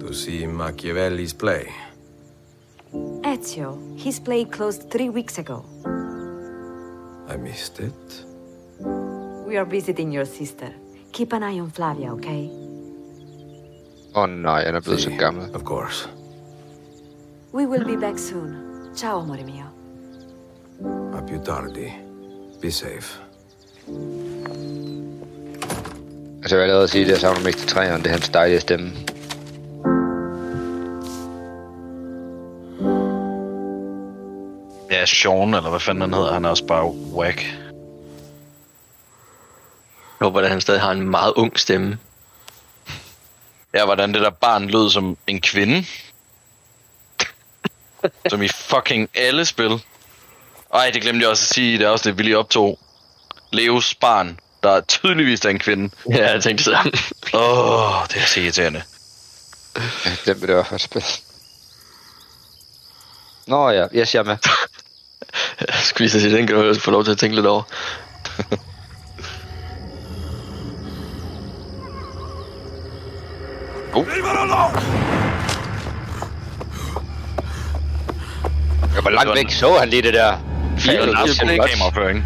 to 0.00 0.12
see 0.14 0.46
Machiavelli's 0.46 1.34
play. 1.38 1.62
Ezio, 3.24 3.76
his 3.98 4.20
play 4.20 4.44
closed 4.44 4.90
three 4.90 5.10
weeks 5.10 5.38
ago. 5.38 5.64
I 7.34 7.36
missed 7.36 7.80
it. 7.80 8.24
We 9.46 9.56
are 9.58 9.64
visiting 9.70 10.14
your 10.14 10.24
sister. 10.26 10.68
Keep 11.12 11.32
an 11.32 11.42
eye 11.42 11.60
on 11.60 11.70
Flavia, 11.70 12.12
okay? 12.12 12.48
Oh, 14.14 14.26
nej, 14.28 14.64
han 14.66 14.74
er 14.74 14.80
blevet 14.80 15.00
så 15.00 15.08
See, 15.08 15.18
gammel. 15.18 15.54
Of 15.54 15.62
course. 15.62 16.08
We 17.54 17.66
will 17.66 17.84
be 17.84 17.96
back 17.96 18.18
soon. 18.18 18.56
Ciao, 18.96 19.20
amore 19.20 19.44
mio. 19.44 19.66
A 21.16 21.22
più 21.22 21.38
tardi. 21.44 21.92
Be 22.60 22.70
safe. 22.70 23.20
Altså, 26.42 26.56
jeg 26.56 26.58
vil 26.58 26.62
allerede 26.62 26.88
sige, 26.88 27.04
at 27.04 27.10
jeg 27.10 27.18
savner 27.18 27.40
mest 27.44 27.58
til 27.58 27.68
træerne. 27.68 27.98
Det 27.98 28.06
er 28.06 28.10
hans 28.10 28.28
dejlige 28.28 28.60
stemme. 28.60 28.90
Ja, 34.90 35.06
Sean, 35.06 35.54
eller 35.54 35.70
hvad 35.70 35.80
fanden 35.80 36.02
han 36.02 36.14
hedder, 36.14 36.32
han 36.32 36.44
er 36.44 36.48
også 36.48 36.66
bare 36.66 36.86
whack. 36.86 37.42
Jeg 40.20 40.26
håber, 40.26 40.40
at 40.40 40.48
han 40.48 40.60
stadig 40.60 40.80
har 40.80 40.92
en 40.92 41.10
meget 41.10 41.32
ung 41.36 41.58
stemme. 41.58 41.98
Ja, 43.74 43.84
hvordan 43.84 44.14
det 44.14 44.22
der 44.22 44.30
barn 44.30 44.66
lød 44.66 44.90
som 44.90 45.16
en 45.26 45.40
kvinde. 45.40 45.84
Som 48.28 48.42
i 48.42 48.48
fucking 48.48 49.08
alle 49.14 49.44
spil. 49.44 49.82
Ej, 50.74 50.90
det 50.90 51.02
glemte 51.02 51.22
jeg 51.22 51.30
også 51.30 51.44
at 51.44 51.54
sige 51.54 51.74
i 51.74 51.78
det 51.78 51.84
afsnit, 51.84 52.18
vi 52.18 52.22
lige 52.22 52.38
optog. 52.38 52.78
Leos 53.52 53.94
barn, 53.94 54.38
der 54.62 54.80
tydeligvis 54.80 55.44
er 55.44 55.48
en 55.48 55.58
kvinde. 55.58 55.94
Ja, 56.10 56.32
jeg 56.32 56.42
tænkte 56.42 56.64
så. 56.64 56.70
Åh, 57.34 58.00
oh, 58.00 58.06
det 58.08 58.22
er 58.22 58.26
så 58.26 58.40
irriterende. 58.40 58.82
Jeg 60.04 60.16
glemte 60.24 60.46
det 60.46 60.56
var 60.56 60.62
for 60.62 60.78
spil. 60.78 61.04
Nå 63.46 63.70
ja, 63.70 63.86
jeg 63.92 64.08
siger 64.08 64.22
med. 64.22 64.36
Jeg 65.60 65.74
skulle 65.82 66.08
lige 66.08 66.20
sige, 66.20 66.36
den 66.36 66.46
kan 66.46 66.56
du 66.56 66.80
få 66.80 66.90
lov 66.90 67.04
til 67.04 67.10
at 67.10 67.18
tænke 67.18 67.36
lidt 67.36 67.46
over. 67.46 67.62
Ja, 73.96 75.03
hvor 79.04 79.10
langt 79.10 79.34
væk 79.34 79.50
så 79.50 79.78
han 79.78 79.88
lige 79.88 80.02
det 80.02 80.14
der? 80.14 80.36
Godt. 81.58 81.70
kameraføring. 81.70 82.24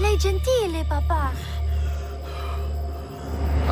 Lei 0.00 0.12
gentile, 0.22 0.86
papà. 0.90 1.24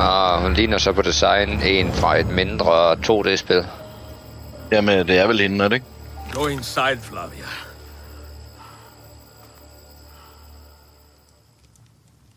Og 0.01 0.41
hun 0.41 0.53
ligner 0.53 0.77
så 0.77 0.91
på 0.91 1.01
design 1.01 1.49
en 1.63 1.93
fra 1.93 2.19
et 2.19 2.27
mindre 2.27 2.93
2D-spil. 2.93 3.65
Jamen, 4.71 5.07
det 5.07 5.17
er 5.19 5.27
vel 5.27 5.39
hende, 5.41 5.65
er 5.65 5.69
det 5.69 5.75
ikke? 5.75 5.85
Go 6.33 6.47
inside, 6.47 6.99
Flavia. 7.01 7.45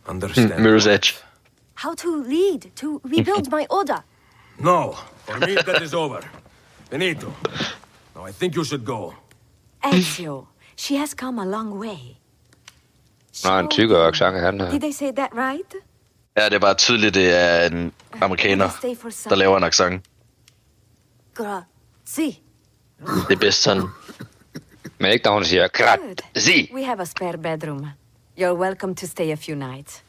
Understand? 0.09 0.53
Mirror's 0.53 0.89
Edge. 0.89 1.26
How 1.77 1.95
to 1.95 2.23
lead, 2.23 2.71
to 2.77 3.01
rebuild 3.05 3.51
my 3.51 3.67
order. 3.71 4.03
No, 4.59 4.95
for 5.27 5.39
me 5.39 5.55
that 5.55 5.83
is 5.83 5.95
over. 5.95 6.21
Benito, 6.91 7.33
now 8.15 8.29
I 8.29 8.33
think 8.33 8.55
you 8.55 8.65
should 8.65 8.85
go. 8.85 9.15
Ezio, 9.85 10.47
she 10.77 10.97
has 10.97 11.15
come 11.15 11.39
a 11.43 11.45
long 11.45 11.79
way. 11.79 12.17
Nå, 13.45 13.59
en 13.59 13.65
So, 13.65 13.77
tykkere 13.77 14.07
accent, 14.07 14.37
han 14.41 14.61
har. 14.61 14.71
Did 14.71 14.85
I 14.85 14.93
say 14.93 15.13
that 15.13 15.31
right? 15.35 15.75
Ja, 16.37 16.45
det 16.45 16.55
er 16.55 16.59
bare 16.59 16.75
tydeligt, 16.75 17.15
det 17.15 17.35
er 17.35 17.67
en 17.67 17.93
amerikaner, 18.21 18.69
der 19.29 19.35
laver 19.35 19.57
en 19.57 19.65
accent. 19.65 20.05
Grazie. 21.35 22.37
Det 23.29 23.33
er 23.33 23.37
bedst 23.41 23.63
sådan. 23.63 23.89
Men 24.99 25.11
ikke 25.13 25.25
når 25.25 25.33
hun 25.33 25.45
siger, 25.45 25.69
grat, 25.69 25.99
Good. 26.01 26.73
We 26.75 26.85
have 26.85 27.01
a 27.01 27.05
spare 27.05 27.39
bedroom. 27.39 27.87
You're 28.39 28.55
welcome 28.55 28.95
to 28.95 29.07
stay 29.07 29.31
a 29.33 29.37
few 29.37 29.55
nights. 29.55 30.03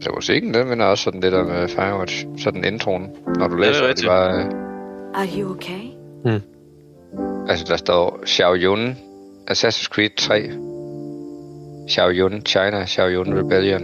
Så 0.00 0.10
musikken, 0.14 0.54
den 0.54 0.70
vinder 0.70 0.86
også 0.86 1.04
sådan 1.04 1.22
det 1.22 1.32
der 1.32 1.44
med 1.44 1.68
Firewatch. 1.68 2.26
Sådan 2.38 2.64
introen, 2.64 3.10
når 3.38 3.48
du 3.48 3.56
det 3.56 3.66
er 3.66 3.66
læser 3.66 3.72
det, 3.72 3.80
det 3.82 3.88
rigtigt. 3.88 4.06
bare... 4.08 4.38
øh, 4.38 5.20
Are 5.20 5.28
you 5.38 5.50
okay? 5.50 5.80
Altså, 7.48 7.64
der 7.68 7.76
står 7.76 8.20
Xiaoyun, 8.26 8.96
Assassin's 9.50 9.88
Creed 9.88 10.10
3, 10.16 10.50
Xiaoyun, 11.90 12.42
China, 12.46 12.86
Xiaoyun 12.86 13.38
Rebellion, 13.38 13.82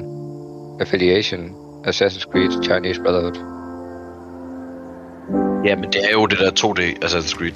Affiliation, 0.81 1.55
Assassin's 1.87 2.31
Creed, 2.33 2.51
Chinese 2.63 3.01
Brotherhood. 3.03 3.37
Ja, 5.65 5.77
men 5.77 5.85
det 5.93 6.05
er 6.05 6.13
jo 6.13 6.27
det 6.27 6.39
der 6.39 6.51
2D 6.51 7.05
Assassin's 7.05 7.39
Creed. 7.39 7.53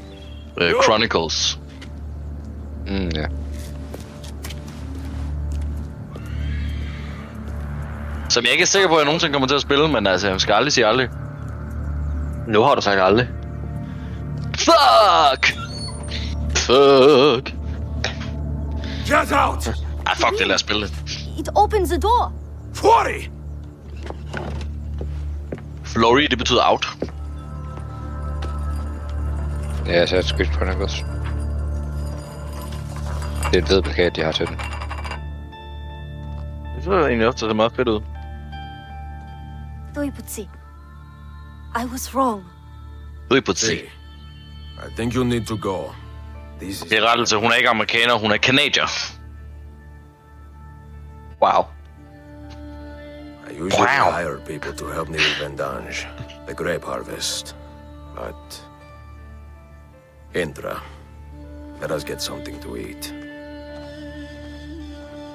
Uh, 0.57 0.83
Chronicles. 0.85 1.59
Mm, 2.87 3.11
ja. 3.15 3.27
Som 8.39 8.45
jeg 8.45 8.53
ikke 8.53 8.63
er 8.63 8.67
sikker 8.67 8.89
på, 8.89 8.95
at 8.95 8.99
jeg 8.99 9.05
nogensinde 9.05 9.33
kommer 9.33 9.49
til 9.49 9.55
at 9.55 9.61
spille, 9.61 9.89
men 9.89 10.07
altså, 10.07 10.29
jeg 10.29 10.41
skal 10.41 10.53
aldrig 10.53 10.73
sige 10.73 10.87
aldrig. 10.87 11.09
Nu 12.49 12.63
har 12.63 12.75
du 12.75 12.81
sagt 12.81 13.01
aldrig. 13.01 13.29
Fuck! 14.59 15.47
Fuck. 16.57 17.55
Get 19.07 19.33
out! 19.33 19.69
Ah, 20.07 20.17
fuck 20.17 20.39
det, 20.39 20.47
lad 20.47 20.55
os 20.55 20.61
spille 20.61 20.87
det. 20.87 20.93
It 21.39 21.49
opens 21.55 21.89
the 21.89 22.01
door. 22.01 22.33
Fuori! 22.75 23.31
Flory, 25.85 26.27
det 26.31 26.39
betyder 26.39 26.71
out. 26.71 26.87
Ja, 29.87 30.05
Assassin's 30.05 30.37
Creed 30.37 30.53
Chronicles. 30.53 31.05
Det 33.53 33.59
er 33.59 33.63
et 33.63 33.71
ved 33.71 33.83
plakat, 33.83 34.17
de 34.17 34.23
har 34.23 34.33
til 34.33 34.47
den. 34.47 34.57
Det 36.77 36.85
så 36.85 37.07
egentlig 37.07 37.27
også 37.27 37.49
det 37.49 37.57
meget 37.57 37.73
fedt 37.77 37.89
ud. 37.89 38.01
Toiputsi. 39.95 40.49
I 41.75 41.85
was 41.85 42.15
wrong. 42.15 42.45
Ud 43.31 43.41
på. 43.41 43.53
Hey, 43.53 43.89
I 44.79 44.95
think 44.97 45.15
you 45.15 45.25
need 45.25 45.47
to 45.47 45.57
go. 45.57 45.93
This 46.61 46.83
is... 46.83 46.91
Det 46.91 46.99
er 46.99 47.11
rettelse, 47.11 47.37
hun 47.37 47.51
er 47.53 47.55
ikke 47.55 47.69
amerikaner, 47.69 48.15
hun 48.19 48.33
er 48.33 48.37
kanadier. 48.37 48.89
Wow. 51.43 51.67
I 53.51 53.61
usually 53.61 53.87
Wow. 53.87 54.11
hire 54.11 54.39
people 54.47 54.73
to 54.73 54.87
help 54.87 55.09
me 55.09 55.17
with 55.17 55.41
vendange, 55.43 56.07
the 56.47 56.55
grape 56.55 56.85
harvest. 56.85 57.57
But... 58.15 58.65
Indra, 60.35 60.83
let 61.81 61.91
us 61.91 62.05
get 62.05 62.23
something 62.23 62.63
to 62.63 62.77
eat. 62.77 63.15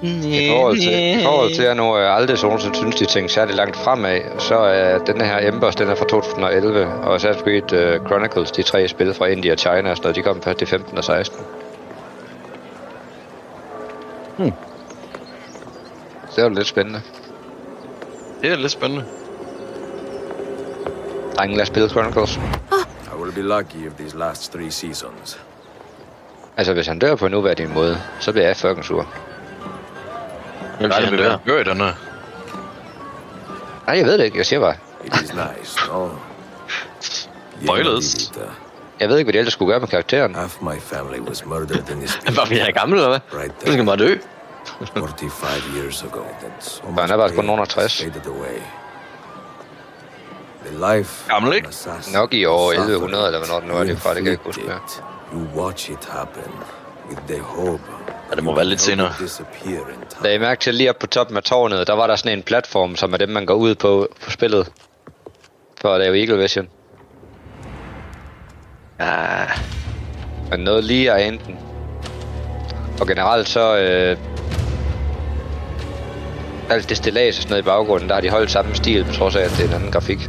I 0.04 0.50
forhold 0.50 0.78
til, 0.78 1.20
i 1.20 1.24
forhold 1.24 1.54
til 1.56 1.62
at 1.62 1.68
jeg 1.68 1.76
nu 1.76 1.98
øh, 1.98 2.18
aldrig 2.18 2.38
så 2.38 2.46
nogensinde 2.46 2.76
synes, 2.76 2.96
de 2.96 3.06
tænker 3.06 3.30
særlig 3.30 3.56
langt 3.56 3.78
fremad, 3.78 4.22
så 4.40 4.56
er 4.56 4.98
den 4.98 5.22
her 5.22 5.48
Embers, 5.48 5.76
den 5.76 5.90
er 5.90 5.96
fra 5.96 6.06
2011, 6.06 6.88
og 6.88 7.16
Assassin's 7.16 7.44
Creed 7.44 7.74
uh, 7.74 8.08
Chronicles, 8.08 8.52
de 8.52 8.64
tre 8.64 8.88
spil 8.88 9.14
fra 9.14 9.26
India 9.28 9.52
og 9.52 9.58
China 9.58 9.90
og 9.90 9.98
sådan 9.98 10.02
noget, 10.04 10.16
de 10.16 10.22
kom 10.22 10.42
først 10.42 10.62
i 10.62 10.66
15 10.66 10.98
og 10.98 11.04
16. 11.04 11.40
Hmm. 14.38 14.52
Så 16.30 16.36
det 16.36 16.44
var 16.44 16.50
lidt 16.50 16.68
spændende. 16.68 17.02
Det 18.42 18.52
er 18.52 18.56
lidt 18.56 18.72
spændende. 18.72 19.06
Drengen, 21.38 21.58
lad 21.58 21.62
os 21.62 21.68
spille 21.68 21.90
Chronicles. 21.90 22.40
I 23.14 23.22
will 23.22 23.34
be 23.34 23.42
lucky 23.42 23.88
if 23.88 23.94
these 23.98 24.18
last 24.18 24.52
three 24.52 24.72
seasons. 24.72 25.40
Altså, 26.58 26.74
hvis 26.74 26.88
han 26.88 27.00
dør 27.00 27.16
på 27.16 27.26
en 27.26 27.34
uværdig 27.34 27.70
måde, 27.70 27.98
så 28.20 28.32
bliver 28.32 28.48
jeg 28.48 28.58
fucking 28.58 28.86
sur. 28.86 29.08
Hvem 30.80 30.92
er 30.92 30.96
siger 30.96 31.10
han 31.10 31.18
der? 31.20 31.38
gør 31.46 31.60
i 31.60 31.64
den 31.64 31.78
her. 31.78 31.94
Nej, 33.88 33.98
jeg 33.98 34.06
ved 34.06 34.18
det 34.18 34.26
ikke. 34.26 34.38
Jeg 34.38 34.46
siger 34.46 34.60
bare. 34.60 34.76
It 35.06 35.14
is 35.16 35.22
nice, 35.34 35.80
no? 35.92 36.10
Spoilers. 37.64 38.32
Jeg 39.00 39.10
ved 39.10 39.18
ikke, 39.18 39.26
hvad 39.26 39.34
de 39.34 39.40
ellers 39.40 39.54
skulle 39.54 39.72
gøre 39.72 39.80
med 39.80 39.88
karakteren. 39.88 40.36
Half 40.36 40.62
my 40.62 40.80
family 40.80 41.20
was 41.20 41.46
murdered 41.46 41.90
in 41.90 41.98
this 41.98 42.20
Var 42.38 42.46
vi 42.46 42.56
her 42.56 42.72
gammel, 42.72 42.98
eller 43.00 43.10
hvad? 43.10 43.40
Right 43.42 43.66
Nu 43.66 43.72
skal 43.72 43.86
man 43.86 43.98
dø. 43.98 44.18
45 44.94 45.50
years 45.78 46.04
ago. 46.04 46.20
That's 46.20 46.70
so 46.70 46.92
Han 47.02 47.10
er 47.12 47.18
bare 47.18 47.30
kun 47.32 47.46
nogen 47.46 47.62
af 47.62 47.68
60. 47.68 48.04
faded 48.04 48.26
away. 48.26 48.60
The 50.66 50.96
life 50.98 51.30
Gammel, 51.30 51.54
ikke? 51.54 51.70
Nok 52.14 52.34
i 52.34 52.46
år 52.46 52.74
suffered 52.74 52.96
1100, 52.96 53.26
eller 53.26 53.40
hvornår 53.40 53.60
det 53.60 53.70
nu 53.70 53.76
er, 53.76 53.84
det 53.84 53.92
er 53.92 53.98
fra, 53.98 54.10
det 54.10 54.18
kan 54.18 54.26
jeg 54.26 54.32
ikke 54.32 54.44
huske. 54.46 54.62
You 55.34 55.64
watch 55.64 55.92
it 55.92 56.06
happen 56.12 56.54
with 57.10 57.22
the 57.28 57.40
hope 57.42 57.82
Ja, 58.34 58.36
det 58.36 58.44
må 58.44 58.56
være 58.56 58.66
lidt 58.66 58.82
senere. 58.82 59.14
Da 60.24 60.34
I 60.34 60.38
mærke 60.38 60.62
til 60.62 60.76
lige 60.76 60.90
op 60.90 61.00
på 61.00 61.08
toppen 61.08 61.38
af 61.38 61.44
tårnet, 61.44 61.88
der 61.88 61.94
var 61.94 62.08
der 62.08 62.16
sådan 62.16 62.38
en 62.38 62.44
platform, 62.44 62.96
som 62.96 63.14
er 63.14 63.18
dem, 63.18 63.30
man 63.30 63.46
går 63.46 63.54
ud 63.54 63.76
på 63.76 64.08
på 64.22 64.32
spillet. 64.32 64.72
For 65.82 65.94
at 65.94 66.00
lave 66.00 66.20
Eagle 66.20 66.38
Vision. 66.38 66.68
Ja, 69.00 69.46
Men 70.52 70.60
noget 70.60 70.84
lige 70.84 71.12
af 71.12 71.28
enten. 71.28 71.60
Og 73.02 73.08
generelt 73.08 73.48
så... 73.48 73.78
Øh, 73.78 74.18
alt 76.70 76.90
det 76.90 76.98
stillads 76.98 77.38
og 77.38 77.42
sådan 77.42 77.52
noget 77.52 77.64
i 77.64 77.66
baggrunden, 77.66 78.10
der 78.10 78.16
har 78.16 78.22
de 78.22 78.30
holdt 78.30 78.52
samme 78.52 78.76
stil, 78.76 79.06
på 79.06 79.14
trods 79.14 79.36
af, 79.36 79.42
at 79.42 79.52
det 79.52 79.60
er 79.60 79.68
en 79.68 79.74
anden 79.74 79.92
grafik. 79.92 80.20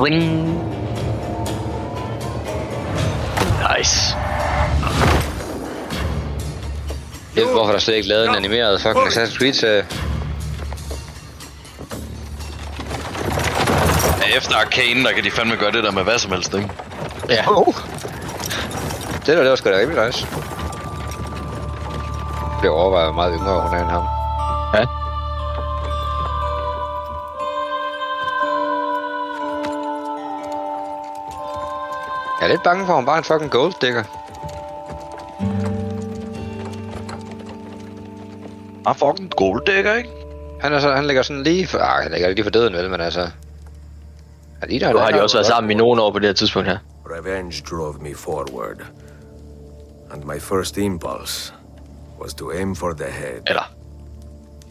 Ring. 0.00 0.48
Nice. 3.78 4.16
Jeg 7.36 7.44
ved, 7.44 7.52
hvorfor 7.52 7.72
der 7.72 7.78
slet 7.78 7.94
ikke 7.94 8.08
lavet 8.08 8.28
en 8.28 8.34
animeret 8.34 8.80
fucking 8.80 9.06
Assassin's 9.06 9.38
Creed 9.38 9.52
serie. 9.52 9.86
Ja, 14.20 14.36
efter 14.36 14.56
Arcane, 14.56 15.04
der 15.04 15.12
kan 15.12 15.24
de 15.24 15.30
fandme 15.30 15.56
gøre 15.56 15.72
det 15.72 15.84
der 15.84 15.92
med 15.92 16.02
hvad 16.02 16.18
som 16.18 16.32
helst, 16.32 16.54
ikke? 16.54 16.70
Ja. 17.28 17.44
Oh. 17.48 17.74
Det 19.26 19.26
der, 19.26 19.42
det 19.42 19.50
var 19.50 19.56
sgu 19.56 19.70
da 19.70 19.78
rimelig 19.78 20.06
nice. 20.06 20.26
Jeg 22.40 22.60
blev 22.60 22.72
overvejet, 22.72 23.14
meget 23.14 23.34
yngre 23.40 23.60
hun 23.62 23.74
er 23.74 23.82
end 23.82 23.90
ham. 23.90 24.17
Er 32.48 32.52
lidt 32.52 32.62
bange 32.62 32.86
for, 32.86 32.92
at 32.92 32.96
hun 32.96 33.06
bare 33.06 33.14
er 33.16 33.18
en 33.18 33.24
fucking 33.24 33.50
gold 33.50 33.72
digger. 33.80 34.04
Ah, 38.86 38.96
fucking 38.96 39.30
golddigger, 39.36 39.94
ikke? 39.94 40.10
Han, 40.60 40.72
er 40.72 40.80
så, 40.80 40.94
han 40.94 41.06
ligger 41.06 41.22
sådan 41.22 41.42
lige 41.42 41.66
for... 41.66 41.78
Ah, 41.78 42.02
han 42.02 42.12
ligger 42.12 42.28
lige 42.28 42.44
for 42.44 42.50
døden, 42.50 42.74
vel, 42.74 42.90
men 42.90 43.00
altså... 43.00 43.30
Han 44.60 44.68
ligner, 44.68 44.92
Nu 44.92 44.98
har 44.98 45.10
de 45.10 45.22
også 45.22 45.36
været 45.36 45.46
sammen 45.46 45.70
i 45.70 45.74
nogle 45.74 46.02
år 46.02 46.10
på 46.12 46.18
det 46.18 46.26
her 46.28 46.32
tidspunkt 46.32 46.68
her. 46.68 46.78
Revenge 47.18 47.62
drove 47.70 47.94
me 48.00 48.14
forward. 48.14 48.82
And 50.10 50.24
my 50.24 50.40
first 50.40 50.78
impulse 50.78 51.52
was 52.20 52.34
to 52.34 52.50
aim 52.50 52.76
for 52.76 52.92
the 52.92 53.10
head. 53.12 53.40
Eller, 53.46 53.72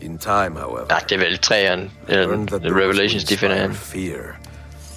In 0.01 0.17
time, 0.17 0.59
however, 0.59 0.85
ja, 0.89 0.95
det 1.09 1.11
er 1.11 1.17
vel 1.17 1.91
eller 2.07 2.45
that 2.45 2.61
The 2.61 2.75
Revelations, 2.75 3.23
de 3.23 3.37
finder 3.37 3.55
han. 3.55 3.73
fear 3.73 4.37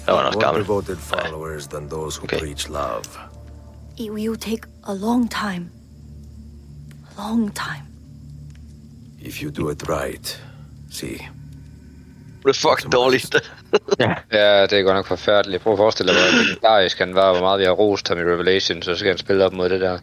Der 0.05 0.11
var 0.11 0.17
han 0.17 0.27
også 0.27 0.37
more 0.39 0.45
gammel. 0.45 0.63
devoted 0.63 0.95
followers 0.97 1.67
than 1.67 1.89
those 1.89 2.19
who 2.19 2.23
Okay. 2.25 2.39
preach 2.39 2.69
love. 2.69 3.03
It 3.97 4.11
will 4.11 4.37
take 4.37 4.61
a 4.87 4.93
long 4.93 5.29
time. 5.31 5.69
A 7.17 7.21
long 7.29 7.55
time. 7.55 7.85
If 9.21 9.41
you 9.43 9.51
do 9.51 9.69
it 9.69 9.83
right, 9.89 10.43
see, 10.91 11.17
Det 12.45 12.49
er 12.49 12.53
fucking 12.69 12.91
dårligt. 12.91 13.35
Ja, 14.31 14.61
det 14.61 14.73
er 14.79 14.81
godt 14.83 14.95
nok 14.95 15.07
forfærdeligt. 15.07 15.63
Prøv 15.63 15.73
at 15.73 15.77
forestille 15.77 16.13
dig, 16.13 16.21
hvor 16.21 16.43
legendarisk 16.43 16.97
han 16.99 17.15
var, 17.15 17.31
hvor 17.31 17.41
meget 17.41 17.59
vi 17.59 17.65
har 17.65 17.71
rost 17.71 18.07
ham 18.07 18.17
i 18.17 18.21
Revelation, 18.21 18.81
så 18.81 18.95
skal 18.95 19.07
han 19.07 19.17
spille 19.17 19.45
op 19.45 19.53
mod 19.53 19.69
det 19.69 19.81
der. 19.81 19.99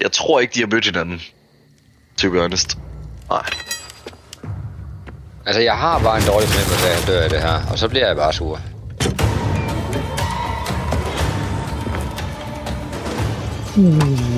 Jeg 0.00 0.12
tror 0.12 0.40
ikke, 0.40 0.54
de 0.54 0.60
har 0.60 0.66
mødt 0.66 0.84
hinanden. 0.84 1.20
To 2.18 2.30
be 2.30 2.40
honest. 2.40 2.78
Nej. 3.28 3.44
Altså, 5.46 5.62
jeg 5.62 5.74
har 5.74 5.98
bare 5.98 6.16
en 6.16 6.26
dårlig 6.26 6.48
fornemmelse 6.48 6.86
af, 6.86 6.90
at 6.90 6.98
han 6.98 7.06
dør 7.06 7.22
af 7.22 7.30
det 7.30 7.40
her, 7.40 7.60
og 7.70 7.78
så 7.78 7.88
bliver 7.88 8.06
jeg 8.06 8.16
bare 8.16 8.32
sur. 8.32 8.60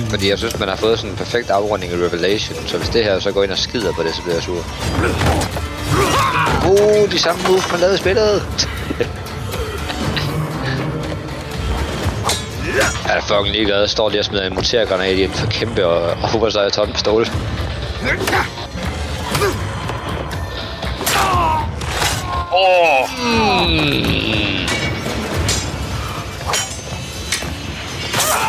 Fordi 0.09 0.29
jeg 0.29 0.37
synes, 0.37 0.59
man 0.59 0.69
har 0.69 0.75
fået 0.75 0.99
sådan 0.99 1.11
en 1.11 1.17
perfekt 1.17 1.49
afrunding 1.49 1.91
i 1.93 1.95
Revelation, 1.95 2.67
så 2.67 2.77
hvis 2.77 2.89
det 2.89 3.03
her 3.03 3.19
så 3.19 3.31
går 3.31 3.43
ind 3.43 3.51
og 3.51 3.57
skider 3.57 3.93
på 3.93 4.03
det, 4.03 4.15
så 4.15 4.21
bliver 4.21 4.35
jeg 4.35 4.43
sur. 4.43 4.63
Uh, 6.67 7.11
de 7.11 7.19
samme 7.19 7.41
moves, 7.47 7.71
man 7.71 7.79
lavede 7.79 7.95
i 7.95 7.99
spillet. 7.99 8.41
Jeg 13.07 13.17
er 13.17 13.21
fucking 13.21 13.55
ligeglad. 13.55 13.79
Jeg 13.79 13.89
står 13.89 14.09
lige 14.09 14.21
og 14.21 14.25
smider 14.25 14.47
en 14.47 14.55
mutergranat 14.55 15.17
i 15.17 15.23
en 15.23 15.31
for 15.31 15.47
kæmpe 15.47 15.85
og 15.85 16.17
oversize 16.35 16.69
ton 16.69 16.91
pistol. 16.93 17.27
Åh! 22.55 23.09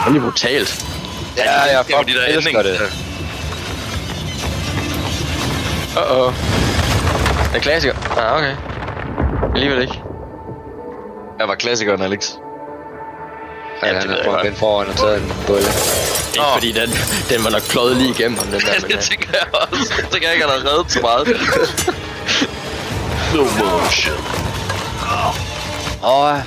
Det 0.05 0.07
er 0.07 0.13
lige 0.13 0.23
brutalt. 0.23 0.85
Ja, 1.37 1.43
jeg 1.53 1.69
det 1.69 1.77
var 1.77 1.83
fucking 1.83 2.17
de 2.17 2.23
der 2.23 2.27
elsker 2.27 2.63
det. 2.63 2.79
Uh-oh. 5.97 6.33
Det 7.53 7.57
er 7.57 7.61
klassiker. 7.61 7.95
Ah, 8.19 8.37
okay. 8.39 8.57
Alligevel 9.55 9.83
ikke. 9.83 10.03
Jeg 11.39 11.49
var 11.49 11.55
klassikeren, 11.55 12.03
Alex. 12.03 12.31
Ja, 13.83 13.89
det 13.89 13.97
han 13.97 14.09
har 14.11 14.17
jeg 14.17 14.25
fået 14.25 14.35
godt. 14.37 14.47
den 14.47 14.57
foran 14.57 14.89
og 14.89 14.97
taget 14.97 15.23
en 15.23 15.33
bulle. 15.47 15.69
Ikke 16.35 16.47
fordi 16.53 16.73
den, 16.73 16.91
den 17.31 17.45
var 17.45 17.51
nok 17.51 17.63
kløjet 17.63 17.97
lige 17.97 18.11
igennem 18.11 18.39
ham, 18.39 18.47
den 18.47 18.61
der. 18.61 18.81
Men, 18.83 18.91
det 18.91 19.01
tænker 19.01 19.29
jeg 19.33 19.47
også. 19.53 19.93
Jeg 19.99 20.11
tænker 20.11 20.31
ikke, 20.31 20.45
at 20.45 20.51
han 20.51 20.61
har 20.61 20.71
reddet 20.73 20.93
så 20.93 21.01
meget. 21.01 21.27
no 23.35 23.43
motion. 23.43 24.15
Og 26.03 26.43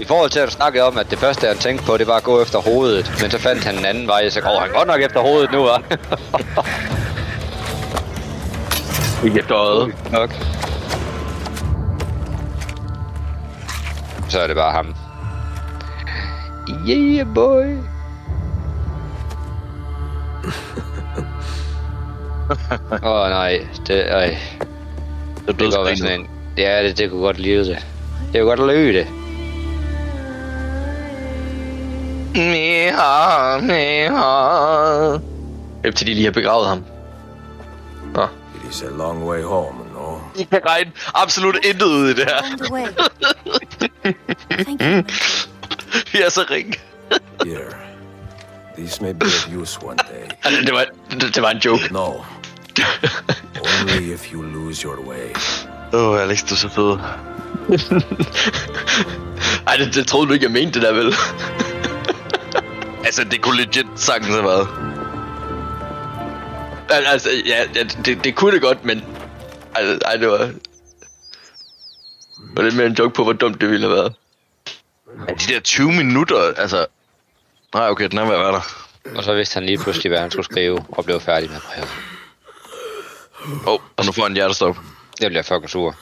i 0.00 0.04
forhold 0.04 0.30
til 0.30 0.38
at 0.40 0.46
du 0.46 0.52
snakkede 0.52 0.84
om, 0.84 0.98
at 0.98 1.10
det 1.10 1.18
første, 1.18 1.46
han 1.46 1.58
tænkte 1.58 1.84
på, 1.86 1.96
det 1.96 2.06
var 2.06 2.16
at 2.16 2.22
gå 2.22 2.42
efter 2.42 2.58
hovedet. 2.58 3.12
Men 3.22 3.30
så 3.30 3.38
fandt 3.38 3.64
han 3.64 3.78
en 3.78 3.84
anden 3.84 4.06
vej, 4.06 4.28
så 4.28 4.40
går 4.40 4.60
han 4.60 4.70
godt 4.70 4.88
nok 4.88 5.00
efter 5.00 5.20
hovedet 5.20 5.52
nu, 5.52 5.68
hva'? 5.68 5.82
Ikke 9.26 9.38
efter 9.38 9.56
øjet. 9.56 9.94
nok. 10.12 10.30
Så 14.28 14.40
er 14.40 14.46
det 14.46 14.56
bare 14.56 14.72
ham. 14.72 14.94
Yeah, 16.88 17.26
boy. 17.34 17.64
Åh 23.02 23.10
oh, 23.10 23.30
nej, 23.30 23.66
det, 23.86 24.06
øj. 24.12 24.34
Det 25.58 25.66
er 25.66 25.70
Det 25.70 25.72
kunne 25.72 25.76
godt 25.76 25.86
være 25.86 25.96
sådan 25.96 26.20
en... 26.20 26.26
Ja, 26.56 26.82
det, 26.82 26.98
det 26.98 27.10
kunne 27.10 27.20
godt 27.20 27.38
lide 27.38 27.64
det. 27.64 27.86
Det 28.32 28.40
kunne 28.40 28.56
godt 28.56 28.66
løbe 28.66 28.98
det. 28.98 29.06
Niha, 32.34 33.60
niha. 33.60 35.18
Efter 35.84 36.04
de 36.04 36.14
lige 36.14 36.24
har 36.24 36.32
begravet 36.32 36.68
ham. 36.68 36.84
Nå. 38.14 38.22
it 38.22 38.70
is 38.70 38.82
a 38.82 38.90
long 38.90 39.24
way 39.24 39.42
home, 39.42 39.78
no? 39.94 40.18
I 40.36 40.44
kan 40.44 40.60
regne 40.66 40.92
absolut 41.14 41.56
intet 41.64 41.86
ud 41.86 42.08
i 42.10 42.14
det 42.14 42.24
her. 42.24 42.42
Vi 46.12 46.18
er 46.22 46.28
så 46.28 46.44
ring. 46.50 46.74
Here, 47.44 47.74
this 48.78 49.00
may 49.00 49.12
be 49.12 49.26
of 49.26 49.48
use 49.60 49.78
one 49.82 49.96
day. 49.96 50.30
Altså, 50.44 50.60
det 50.60 50.72
var, 50.72 50.84
det, 51.10 51.34
det 51.34 51.42
var 51.42 51.50
en 51.50 51.58
joke. 51.58 51.92
No, 51.92 52.12
only 53.60 54.12
if 54.14 54.32
you 54.32 54.42
lose 54.42 54.82
your 54.82 55.08
way. 55.08 55.34
Åh, 55.92 56.10
oh, 56.10 56.20
Alex, 56.22 56.42
du 56.48 56.54
er 56.54 56.58
så 56.58 56.68
fed. 56.68 56.98
Ej, 59.66 59.76
det, 59.76 59.94
det 59.94 60.06
troede 60.06 60.28
du 60.28 60.32
ikke, 60.32 60.44
jeg 60.44 60.52
mente 60.52 60.80
det 60.80 60.82
der, 60.82 60.92
vel? 60.92 61.14
Altså, 63.04 63.24
det 63.24 63.42
kunne 63.42 63.56
legit 63.56 63.86
sagtens 63.96 64.34
have 64.34 64.44
været. 64.44 64.68
Al- 66.90 67.06
altså, 67.06 67.28
ja, 67.46 67.64
ja 67.74 67.82
det, 68.04 68.24
det 68.24 68.34
kunne 68.34 68.52
det 68.52 68.62
godt, 68.62 68.84
men... 68.84 69.04
Altså, 69.74 69.98
ej, 70.06 70.16
det 70.16 70.28
var... 70.28 70.38
Det 70.38 70.54
var 72.56 72.62
lidt 72.62 72.76
mere 72.76 72.86
en 72.86 72.92
joke 72.92 73.14
på, 73.14 73.22
hvor 73.24 73.32
dumt 73.32 73.60
det 73.60 73.70
ville 73.70 73.86
have 73.86 73.96
været. 73.96 74.14
Ja, 75.28 75.32
de 75.34 75.54
der 75.54 75.60
20 75.60 75.92
minutter, 75.92 76.54
altså... 76.56 76.86
Nej, 77.74 77.88
okay, 77.88 78.08
den 78.08 78.18
er 78.18 78.24
ved 78.24 78.34
at 78.34 78.40
være 78.40 78.52
der. 78.52 78.86
Og 79.16 79.24
så 79.24 79.34
vidste 79.34 79.54
han 79.54 79.66
lige 79.66 79.78
pludselig, 79.78 80.10
hvad 80.10 80.18
han 80.18 80.30
skulle 80.30 80.44
skrive, 80.44 80.84
og 80.88 81.04
blev 81.04 81.20
færdig 81.20 81.50
med 81.50 81.60
brevet. 81.60 81.88
Åh, 83.46 83.72
oh, 83.72 83.80
og 83.96 84.04
nu 84.04 84.12
får 84.12 84.22
han 84.22 84.34
hjertestop. 84.34 84.76
Det 85.20 85.30
bliver 85.30 85.42
fucking 85.42 85.70
sur. 85.70 85.94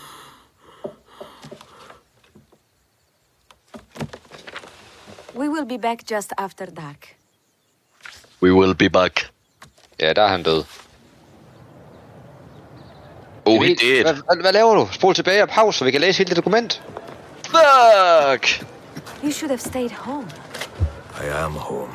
We 5.34 5.48
will 5.50 5.66
be 5.66 5.78
back 5.78 6.10
just 6.10 6.32
after 6.38 6.66
dark. 6.66 7.16
We 8.42 8.52
will 8.52 8.74
be 8.74 8.90
back. 8.90 9.30
Ja, 10.00 10.12
der 10.12 10.22
er 10.22 10.28
han 10.28 10.42
død. 10.42 10.64
jo 13.46 13.62
he 13.62 13.74
did. 13.74 14.02
Hvad, 14.02 14.14
hvad, 14.14 14.40
hvad 14.40 14.52
laver 14.52 14.74
du? 14.74 14.88
Spol 14.92 15.14
tilbage 15.14 15.42
og 15.42 15.48
pause, 15.48 15.78
så 15.78 15.84
vi 15.84 15.90
kan 15.90 16.00
læse 16.00 16.18
hele 16.18 16.28
det 16.28 16.36
dokument. 16.36 16.82
Fuck! 17.44 18.64
You 19.24 19.30
should 19.30 19.50
have 19.50 19.58
stayed 19.58 19.90
home. 19.90 20.30
I 21.22 21.26
am 21.44 21.52
home. 21.52 21.92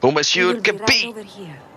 Hvor 0.00 0.08
We 0.08 0.14
monsieur 0.14 0.46
will 0.46 0.62
be 0.62 0.70
right 0.70 1.06
over 1.06 1.22
here. 1.22 1.67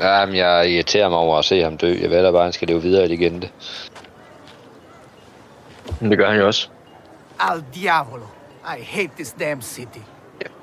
Jamen, 0.00 0.34
jeg 0.36 0.70
irriterer 0.70 1.08
mig 1.08 1.18
over 1.18 1.38
at 1.38 1.44
se 1.44 1.62
ham 1.62 1.76
dø. 1.76 1.94
Jeg 2.00 2.10
ved 2.10 2.22
da 2.24 2.30
bare, 2.30 2.42
han 2.42 2.52
skal 2.52 2.68
leve 2.68 2.82
videre 2.82 3.04
i 3.04 3.08
legende. 3.08 3.48
Men 6.00 6.10
det 6.10 6.18
gør 6.18 6.30
han 6.30 6.40
jo 6.40 6.46
også. 6.46 6.68
Al 7.40 7.64
diavolo. 7.74 8.24
I 8.78 8.82
hate 8.82 9.10
this 9.16 9.32
damn 9.40 9.62
city. 9.62 9.98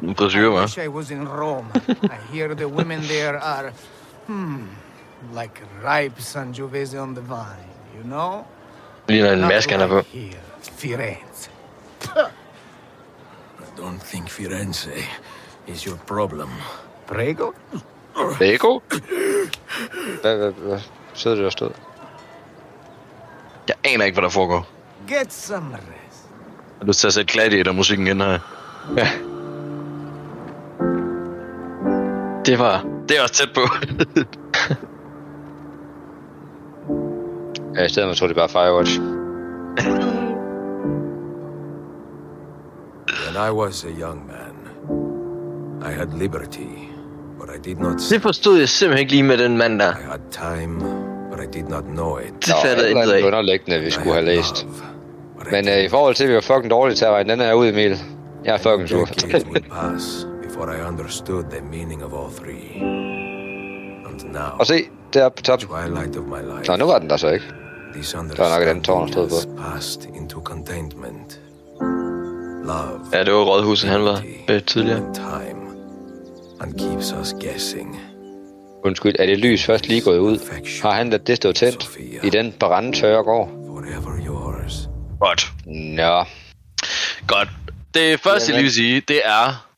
En 0.03 0.15
frisyr, 0.15 0.39
I 0.39 0.43
hva'? 0.49 0.61
wish 0.61 0.77
I 0.77 0.87
was 0.87 1.11
in 1.11 1.27
Rome. 1.27 1.65
I 1.87 2.35
hear 2.37 2.53
the 2.55 2.67
women 2.67 3.01
there 3.01 3.37
are, 3.39 3.71
hmm, 4.27 4.67
like 5.33 5.61
ripe 5.83 6.19
Sangiovese 6.21 7.01
on 7.01 7.15
the 7.15 7.21
vine, 7.21 7.69
you 7.97 8.03
know? 8.03 8.45
Ligner 9.07 9.33
en 9.33 9.39
maske, 9.41 9.71
han 9.71 9.79
har 9.81 9.87
på. 9.87 10.01
here, 10.13 10.39
Firenze. 10.61 11.49
I 13.59 13.81
don't 13.81 13.99
think 14.11 14.29
Firenze 14.29 14.89
is 15.67 15.83
your 15.83 15.97
problem. 16.07 16.49
Prego? 17.07 17.51
Lego? 18.39 18.79
Hvad, 20.21 20.37
hvad, 20.37 20.51
hvad? 20.51 20.79
Sidder 21.13 21.37
du 21.37 21.45
og 21.45 21.51
stod? 21.51 21.69
Jeg 23.67 23.75
aner 23.83 24.05
ikke, 24.05 24.15
hvad 24.15 24.23
der 24.23 24.29
foregår. 24.29 24.67
Get 25.07 25.33
some 25.33 25.75
rest. 25.75 26.27
Jeg 26.67 26.77
har 26.79 26.85
lyst 26.85 26.99
til 26.99 27.07
at 27.07 27.13
sætte 27.13 27.33
Gladiator-musikken 27.33 28.07
ind 28.07 28.21
her. 28.21 28.39
Ja. 28.97 29.07
Det 32.45 32.59
var... 32.59 32.85
Det 33.09 33.17
er 33.17 33.21
også 33.21 33.33
tæt 33.33 33.49
på. 33.55 33.61
Ja, 37.75 37.83
i 37.83 37.89
stedet 37.89 38.17
tror 38.17 38.27
det 38.27 38.35
bare 38.35 38.49
Firewatch. 38.49 38.99
When 43.25 43.35
I 43.35 43.51
was 43.51 43.85
a 43.85 43.89
young 43.89 44.27
man, 44.27 44.55
I 45.81 45.91
had 45.91 46.13
liberty, 46.13 46.92
but 47.45 47.55
I 47.55 47.69
did 47.69 47.77
not 47.77 47.93
Det 48.09 48.21
forstod 48.21 48.59
jeg 48.59 48.69
simpelthen 48.69 48.99
ikke 48.99 49.11
lige 49.11 49.23
med 49.23 49.37
den 49.37 49.57
mand 49.57 49.79
der. 49.79 49.89
I 49.91 49.93
had 50.11 50.19
time, 50.57 50.79
but 51.31 51.39
I 51.43 51.57
did 51.59 51.67
not 51.69 51.83
know 51.83 52.17
it. 52.17 52.33
Det 52.45 52.53
fattede 52.65 52.89
jeg 52.97 53.05
ikke 53.05 53.13
af. 53.23 53.27
underliggende, 53.27 53.79
vi 53.79 53.87
I 53.87 53.91
skulle 53.91 54.13
have 54.13 54.25
had 54.25 54.35
læst. 54.35 54.63
love, 54.63 54.75
but 55.37 55.47
I 55.47 55.51
Men 55.51 55.63
did 55.65 55.77
øh, 55.77 55.83
i 55.83 55.89
forhold 55.89 56.15
til, 56.15 56.23
at 56.23 56.29
vi 56.29 56.35
var 56.35 56.41
fucking 56.41 56.71
dårlige 56.71 56.95
til 56.95 57.05
at 57.05 57.11
regne 57.11 57.31
den 57.31 57.39
her 57.39 57.53
ud, 57.53 57.67
Emil. 57.67 57.97
Jeg 58.45 58.53
er 58.53 58.57
fucking 58.57 58.89
sur. 58.89 59.05
Before 60.47 60.77
I 60.77 60.81
understood 60.87 61.43
the 61.43 61.61
meaning 61.71 62.03
of 62.05 62.11
all 62.13 62.31
three. 62.43 62.63
And 64.05 64.33
now, 64.33 64.41
Og 64.59 64.65
se, 64.67 64.83
der 65.13 65.29
på 65.29 65.41
top. 65.43 65.59
twilight 65.59 66.17
of 66.17 66.23
my 66.25 66.57
life, 66.57 66.71
Nå, 66.71 66.75
nu 66.77 66.85
var 66.85 66.99
den 66.99 67.09
der 67.09 67.17
så 67.17 67.29
ikke. 67.29 67.45
this 67.93 68.13
nok 68.49 68.61
et 68.61 68.67
andet 68.67 68.83
tårn, 68.85 68.97
der 69.11 69.19
understanding 69.21 69.31
stod 69.31 69.55
på. 69.55 69.61
has 69.61 69.73
passed 69.73 70.01
into 70.15 70.41
contentment. 70.41 71.39
Love, 72.65 72.99
Ja, 73.13 73.23
det 73.23 73.33
var 73.33 73.39
rådhuset, 73.39 73.89
han 73.89 74.03
var 74.03 74.21
ved 74.47 74.61
tidligere. 74.61 74.99
time, 75.13 75.59
and 76.63 76.79
keeps 76.79 77.11
us 77.21 77.33
guessing. 77.33 77.99
Undskyld, 78.85 79.15
er 79.19 79.25
det 79.25 79.37
lys 79.39 79.65
først 79.65 79.87
lige 79.87 80.01
gået 80.01 80.17
ud? 80.17 80.37
Har 80.81 80.91
han 80.91 81.09
ladet 81.09 81.27
det 81.27 81.37
stå 81.37 81.51
tændt 81.51 81.97
i 82.23 82.29
den 82.29 82.53
brandtørre 82.59 83.23
gård? 83.23 83.47
Forever 83.47 84.25
yours. 84.27 84.89
Godt. 85.19 85.51
Nå, 85.65 86.25
Godt. 87.27 87.49
Det 87.93 88.19
første, 88.19 88.51
jeg 88.51 88.55
lige 88.55 88.63
vil 88.63 88.73
sige, 88.73 89.01
det 89.01 89.21
er... 89.25 89.69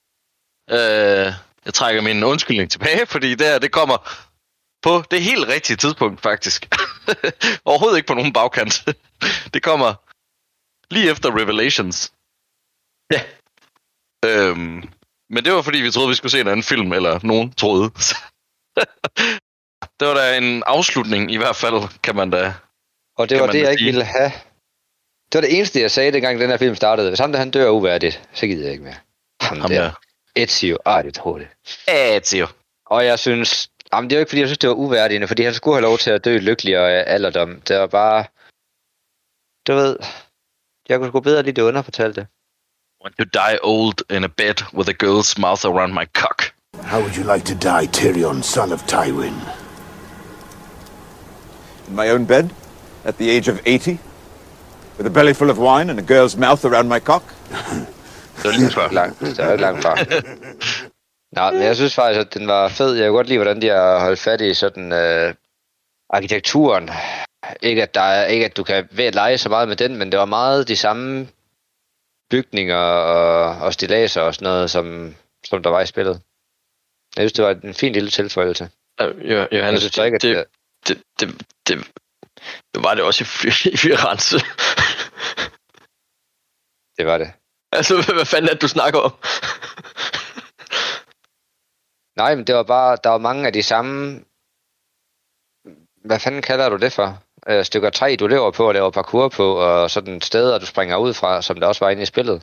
Øh, 0.70 1.34
jeg 1.66 1.74
trækker 1.74 2.02
min 2.02 2.24
undskyldning 2.24 2.72
tilbage, 2.72 3.06
fordi 3.14 3.36
det 3.36 3.48
her, 3.48 3.60
det 3.60 3.72
kommer 3.72 3.98
på 4.82 5.04
det 5.12 5.22
helt 5.22 5.48
rigtige 5.48 5.78
tidspunkt, 5.78 6.22
faktisk. 6.22 6.76
Overhovedet 7.66 7.98
ikke 7.98 8.08
på 8.08 8.14
nogen 8.14 8.34
bagkant. 8.34 8.86
det 9.54 9.64
kommer 9.64 9.94
lige 10.94 11.12
efter 11.12 11.40
Revelations. 11.40 12.14
Ja. 13.12 13.22
Øhm, 14.26 14.84
men 15.30 15.46
det 15.46 15.54
var 15.54 15.62
fordi, 15.62 15.82
vi 15.82 15.92
troede, 15.92 16.10
vi 16.10 16.16
skulle 16.16 16.32
se 16.32 16.42
en 16.42 16.48
anden 16.48 16.64
film, 16.64 16.94
eller 16.94 17.20
nogen 17.24 17.54
troede. 17.54 17.84
det 20.00 20.08
var 20.08 20.14
da 20.14 20.38
en 20.38 20.64
afslutning, 20.66 21.32
i 21.32 21.38
hvert 21.38 21.56
fald, 21.56 22.00
kan 22.04 22.16
man 22.16 22.30
da... 22.30 22.54
og 23.18 23.30
det 23.30 23.40
var 23.40 23.48
det, 23.48 23.62
jeg 23.62 23.72
ikke 23.72 23.82
sige. 23.82 23.92
ville 23.92 24.04
have. 24.04 24.32
Det 25.32 25.34
var 25.34 25.42
det 25.42 25.58
eneste, 25.58 25.82
jeg 25.82 25.92
sagde, 25.92 26.12
dengang 26.12 26.40
den 26.40 26.50
her 26.50 26.58
film 26.58 26.76
startede. 26.76 27.10
Hvis 27.10 27.20
ham 27.20 27.32
der, 27.32 27.40
han 27.40 27.52
dør 27.52 27.70
uværdigt, 27.70 28.30
så 28.34 28.48
gider 28.48 28.64
jeg 28.64 28.72
ikke 28.72 28.84
mere. 28.84 28.96
Ham, 29.42 29.62
Ham 29.62 29.70
der. 29.70 29.82
der. 29.82 29.92
Ezio. 30.36 30.78
Ej, 30.86 31.02
det 31.02 31.14
tror 31.14 31.38
det. 31.38 31.48
Ezio. 31.88 32.48
Og 32.86 33.06
jeg 33.06 33.20
synes... 33.20 33.70
Jamen, 33.94 34.10
det 34.10 34.16
er 34.16 34.20
jo 34.20 34.20
ikke, 34.20 34.30
fordi 34.30 34.40
jeg 34.40 34.48
synes, 34.48 34.58
det 34.58 34.70
var 34.70 34.76
uværdigt, 34.76 35.28
fordi 35.28 35.44
han 35.44 35.54
skulle 35.54 35.76
have 35.76 35.82
lov 35.82 35.98
til 35.98 36.12
at 36.12 36.26
dø 36.26 36.38
lykkeligere 36.38 36.92
af 36.92 37.14
alderdom. 37.14 37.62
Det 37.62 37.80
var 37.80 37.88
bare... 37.88 38.26
Du 39.68 39.74
ved... 39.74 39.98
Jeg 40.90 40.98
kunne 40.98 41.10
sgu 41.10 41.20
bedre 41.20 41.44
lide 41.44 41.56
det 41.56 41.62
underfortalte. 41.62 42.28
Want 43.06 43.18
to 43.18 43.26
die 43.26 43.60
old 43.62 44.02
in 44.10 44.24
a 44.24 44.30
bed 44.30 44.64
with 44.74 44.90
a 44.90 44.94
girl's 44.94 45.38
mouth 45.38 45.64
around 45.64 45.94
my 45.94 46.06
cock. 46.06 46.52
How 46.82 47.00
would 47.02 47.16
you 47.16 47.24
like 47.24 47.46
to 47.46 47.54
die, 47.54 47.86
Tyrion, 47.86 48.44
son 48.44 48.72
of 48.72 48.82
Tywin? 48.88 49.36
In 51.88 51.96
my 51.96 52.10
own 52.10 52.26
bed, 52.26 52.50
at 53.04 53.20
the 53.20 53.30
age 53.30 53.48
of 53.48 53.62
80, 53.64 54.00
with 54.98 55.06
a 55.06 55.12
belly 55.12 55.34
full 55.34 55.52
of 55.52 55.60
wine 55.60 55.92
and 55.92 56.00
a 56.00 56.02
girl's 56.02 56.36
mouth 56.36 56.66
around 56.66 56.90
my 56.90 57.00
cock? 57.00 57.24
Det 58.38 58.44
var 58.44 58.52
lige 58.52 58.72
før. 58.72 58.90
Langt, 58.92 59.20
det 59.20 59.40
er 59.40 59.56
langt 59.56 59.82
fra. 59.82 59.96
Nå, 61.38 61.52
men 61.52 61.64
jeg 61.64 61.76
synes 61.76 61.96
faktisk, 61.96 62.20
at 62.20 62.34
den 62.34 62.48
var 62.48 62.68
fed. 62.68 62.94
Jeg 62.94 63.08
kunne 63.08 63.18
godt 63.18 63.28
lide, 63.28 63.38
hvordan 63.38 63.62
de 63.62 63.68
har 63.68 64.00
holdt 64.00 64.20
fat 64.20 64.42
i 64.42 64.54
sådan 64.54 64.92
øh, 64.92 65.34
arkitekturen. 66.10 66.90
Ikke 67.62 67.82
at, 67.82 67.96
der 67.96 68.02
er, 68.02 68.26
ikke 68.26 68.46
at 68.46 68.58
du 68.58 68.64
kan 68.64 68.88
ved 68.92 69.06
at 69.06 69.16
lege 69.16 69.38
så 69.38 69.50
meget 69.50 69.68
med 69.68 69.76
den, 69.76 69.96
men 69.96 70.12
det 70.12 70.20
var 70.20 70.26
meget 70.26 70.68
de 70.68 70.76
samme 70.76 71.28
bygninger 72.30 72.78
og, 72.78 73.58
og 73.66 73.74
stilaser 73.74 74.22
og 74.22 74.36
sådan 74.36 74.46
noget, 74.46 74.72
som, 74.72 75.16
som 75.46 75.64
der 75.64 75.70
var 75.70 75.82
i 75.82 75.86
spillet. 75.86 76.22
Jeg 77.16 77.22
synes, 77.22 77.34
det 77.34 77.46
var 77.46 77.52
en 77.52 77.74
fin 77.74 77.94
lille 77.94 78.10
tilføjelse. 78.10 78.70
Øh, 79.02 79.32
Jo- 79.32 79.48
Johannes, 79.52 79.82
synes 79.82 79.98
ikke, 79.98 80.16
at 80.16 80.22
det, 80.22 80.46
det, 80.88 81.04
det, 81.20 81.28
det, 81.68 81.92
det 82.74 82.84
var 82.84 82.94
det 82.96 83.04
også 83.04 83.24
i, 83.24 83.48
i 83.74 83.78
Firenze. 83.78 84.38
Det 86.98 87.06
var 87.06 87.18
det. 87.18 87.34
altså, 87.72 87.94
hvad, 87.96 88.14
hvad 88.16 88.26
fanden 88.26 88.50
er 88.50 88.54
det, 88.54 88.62
du 88.62 88.68
snakker 88.68 89.00
om? 89.00 89.12
Nej, 92.18 92.36
men 92.36 92.48
det 92.48 92.56
var 92.56 92.64
bare, 92.64 92.98
der 93.04 93.10
var 93.10 93.18
mange 93.18 93.48
af 93.48 93.54
de 93.54 93.64
samme, 93.64 94.24
hvad 96.06 96.20
fanden 96.20 96.42
kalder 96.42 96.70
du 96.70 96.78
det 96.78 96.94
for? 96.94 97.24
Øh, 97.50 97.66
stykker 97.66 97.90
træ, 97.90 98.16
du 98.20 98.28
lever 98.28 98.52
på 98.52 98.68
og 98.68 98.74
laver 98.74 98.90
parkour 98.90 99.30
på, 99.30 99.54
og 99.54 99.92
sådan 99.92 100.22
steder, 100.22 100.58
du 100.60 100.66
springer 100.66 100.98
ud 100.98 101.14
fra, 101.14 101.42
som 101.42 101.60
der 101.60 101.68
også 101.68 101.86
var 101.86 101.92
inde 101.92 102.02
i 102.02 102.06
spillet. 102.06 102.42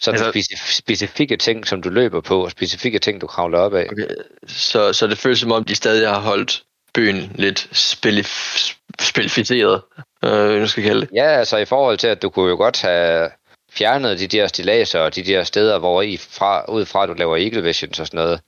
Sådan 0.00 0.20
Altså- 0.20 0.38
specif- 0.38 0.72
specifikke 0.72 1.36
ting, 1.36 1.66
som 1.66 1.82
du 1.82 1.88
løber 1.88 2.20
på, 2.20 2.44
og 2.44 2.50
specifikke 2.50 2.98
ting, 2.98 3.20
du 3.20 3.26
kravler 3.26 3.58
op 3.58 3.74
af. 3.74 3.88
Okay, 3.92 4.06
så, 4.46 4.92
så 4.92 5.06
det 5.06 5.18
føles 5.18 5.38
som 5.38 5.52
om, 5.52 5.64
de 5.64 5.74
stadig 5.74 6.08
har 6.08 6.20
holdt 6.20 6.64
byen 6.94 7.32
lidt 7.34 7.68
spilif- 7.72 8.76
spilificeret, 9.00 9.82
øh, 10.24 10.60
nu 10.60 10.66
skal 10.66 10.82
jeg 10.82 10.90
kalde 10.90 11.00
det. 11.06 11.10
Ja, 11.14 11.26
altså 11.38 11.56
i 11.56 11.64
forhold 11.64 11.98
til, 11.98 12.06
at 12.06 12.22
du 12.22 12.30
kunne 12.30 12.50
jo 12.50 12.56
godt 12.56 12.82
have 12.82 13.30
fjernet 13.70 14.18
de 14.20 14.26
der 14.26 14.46
stilaser 14.46 15.00
og 15.00 15.14
de 15.14 15.22
der 15.22 15.44
steder, 15.44 15.78
hvor 15.78 16.02
i 16.02 16.16
fra, 16.16 16.70
ud 16.70 16.84
fra 16.84 17.06
du 17.06 17.12
laver 17.12 17.36
Eagle 17.36 17.62
Visions 17.62 18.00
og 18.00 18.06
sådan 18.06 18.18
noget. 18.18 18.40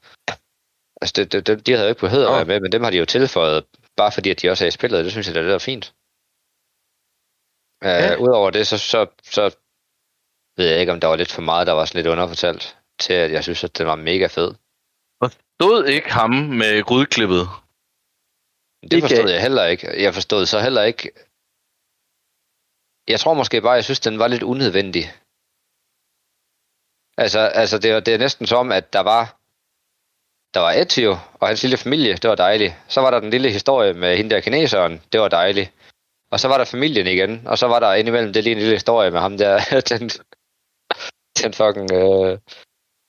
Altså, 1.03 1.25
det, 1.25 1.47
det, 1.47 1.67
de 1.67 1.73
havde 1.73 1.85
jo 1.85 1.89
ikke 1.89 2.01
behøvet 2.01 2.27
at 2.27 2.33
være 2.33 2.45
med, 2.45 2.61
men 2.61 2.73
dem 2.73 2.83
har 2.83 2.91
de 2.91 2.99
jo 2.99 3.05
tilføjet, 3.05 3.65
bare 4.03 4.13
fordi 4.17 4.29
at 4.31 4.39
de 4.43 4.51
også 4.53 4.65
er 4.65 4.69
i 4.69 4.79
spillet. 4.79 5.05
Det 5.05 5.13
synes 5.13 5.27
jeg, 5.27 5.35
det 5.35 5.43
er 5.43 5.51
lidt 5.53 5.69
fint. 5.71 5.87
Ja. 7.85 8.17
Uh, 8.17 8.23
Udover 8.25 8.51
det, 8.57 8.67
så, 8.67 8.77
så, 8.93 9.01
så 9.37 9.45
ved 10.57 10.67
jeg 10.71 10.81
ikke, 10.81 10.93
om 10.93 11.01
der 11.01 11.09
var 11.09 11.17
lidt 11.17 11.33
for 11.33 11.43
meget, 11.51 11.67
der 11.67 11.73
var 11.73 11.85
sådan 11.85 11.99
lidt 11.99 12.13
underfortalt, 12.13 12.79
til 13.03 13.13
at 13.13 13.33
jeg 13.33 13.43
synes, 13.45 13.65
at 13.65 13.79
den 13.79 13.87
var 13.87 13.97
mega 14.11 14.27
fed. 14.27 14.51
Stod 15.61 15.87
ikke 15.87 16.11
ham 16.21 16.31
med 16.31 16.83
grydeklippet? 16.89 17.45
Det 18.83 18.93
Ikke- 18.93 19.09
forstod 19.09 19.31
jeg 19.31 19.43
heller 19.47 19.65
ikke. 19.73 20.03
Jeg 20.03 20.15
forstod 20.15 20.47
så 20.47 20.59
heller 20.61 20.83
ikke... 20.83 21.13
Jeg 23.09 23.21
tror 23.21 23.35
måske 23.35 23.61
bare, 23.61 23.73
jeg 23.73 23.85
synes, 23.85 24.01
den 24.01 24.19
var 24.19 24.29
lidt 24.29 24.43
unødvendig. 24.43 25.05
Altså, 27.23 27.41
altså 27.63 27.79
det, 27.79 27.95
var, 27.95 28.01
det 28.01 28.15
er 28.15 28.19
næsten 28.19 28.47
som, 28.47 28.73
at 28.73 28.93
der 28.93 29.01
var... 29.01 29.40
Der 30.55 30.61
var 30.61 30.73
Ezio 30.73 31.11
og 31.41 31.49
hans 31.49 31.63
lille 31.63 31.77
familie, 31.77 32.15
det 32.17 32.31
var 32.31 32.35
dejligt. 32.35 32.75
Så 32.89 33.01
var 33.01 33.11
der 33.11 33.21
den 33.21 33.31
lille 33.31 33.51
historie 33.51 33.93
med 33.95 34.17
hende 34.17 34.31
der 34.31 34.41
kineseren, 34.41 35.03
det 35.13 35.21
var 35.21 35.29
dejligt. 35.29 35.73
Og 36.31 36.41
så 36.41 36.49
var 36.49 36.59
der 36.59 36.65
familien 36.65 37.07
igen, 37.07 37.47
og 37.47 37.59
så 37.59 37.67
var 37.67 37.81
der 37.81 37.95
indimellem 37.95 38.33
det 38.33 38.45
lige 38.45 38.53
en 38.53 38.59
lille 38.59 38.75
historie 38.75 39.11
med 39.11 39.21
ham 39.21 39.39
der, 39.39 39.59
den, 39.91 40.11
den 41.43 41.53
fucking, 41.55 41.93
øh, 41.93 42.39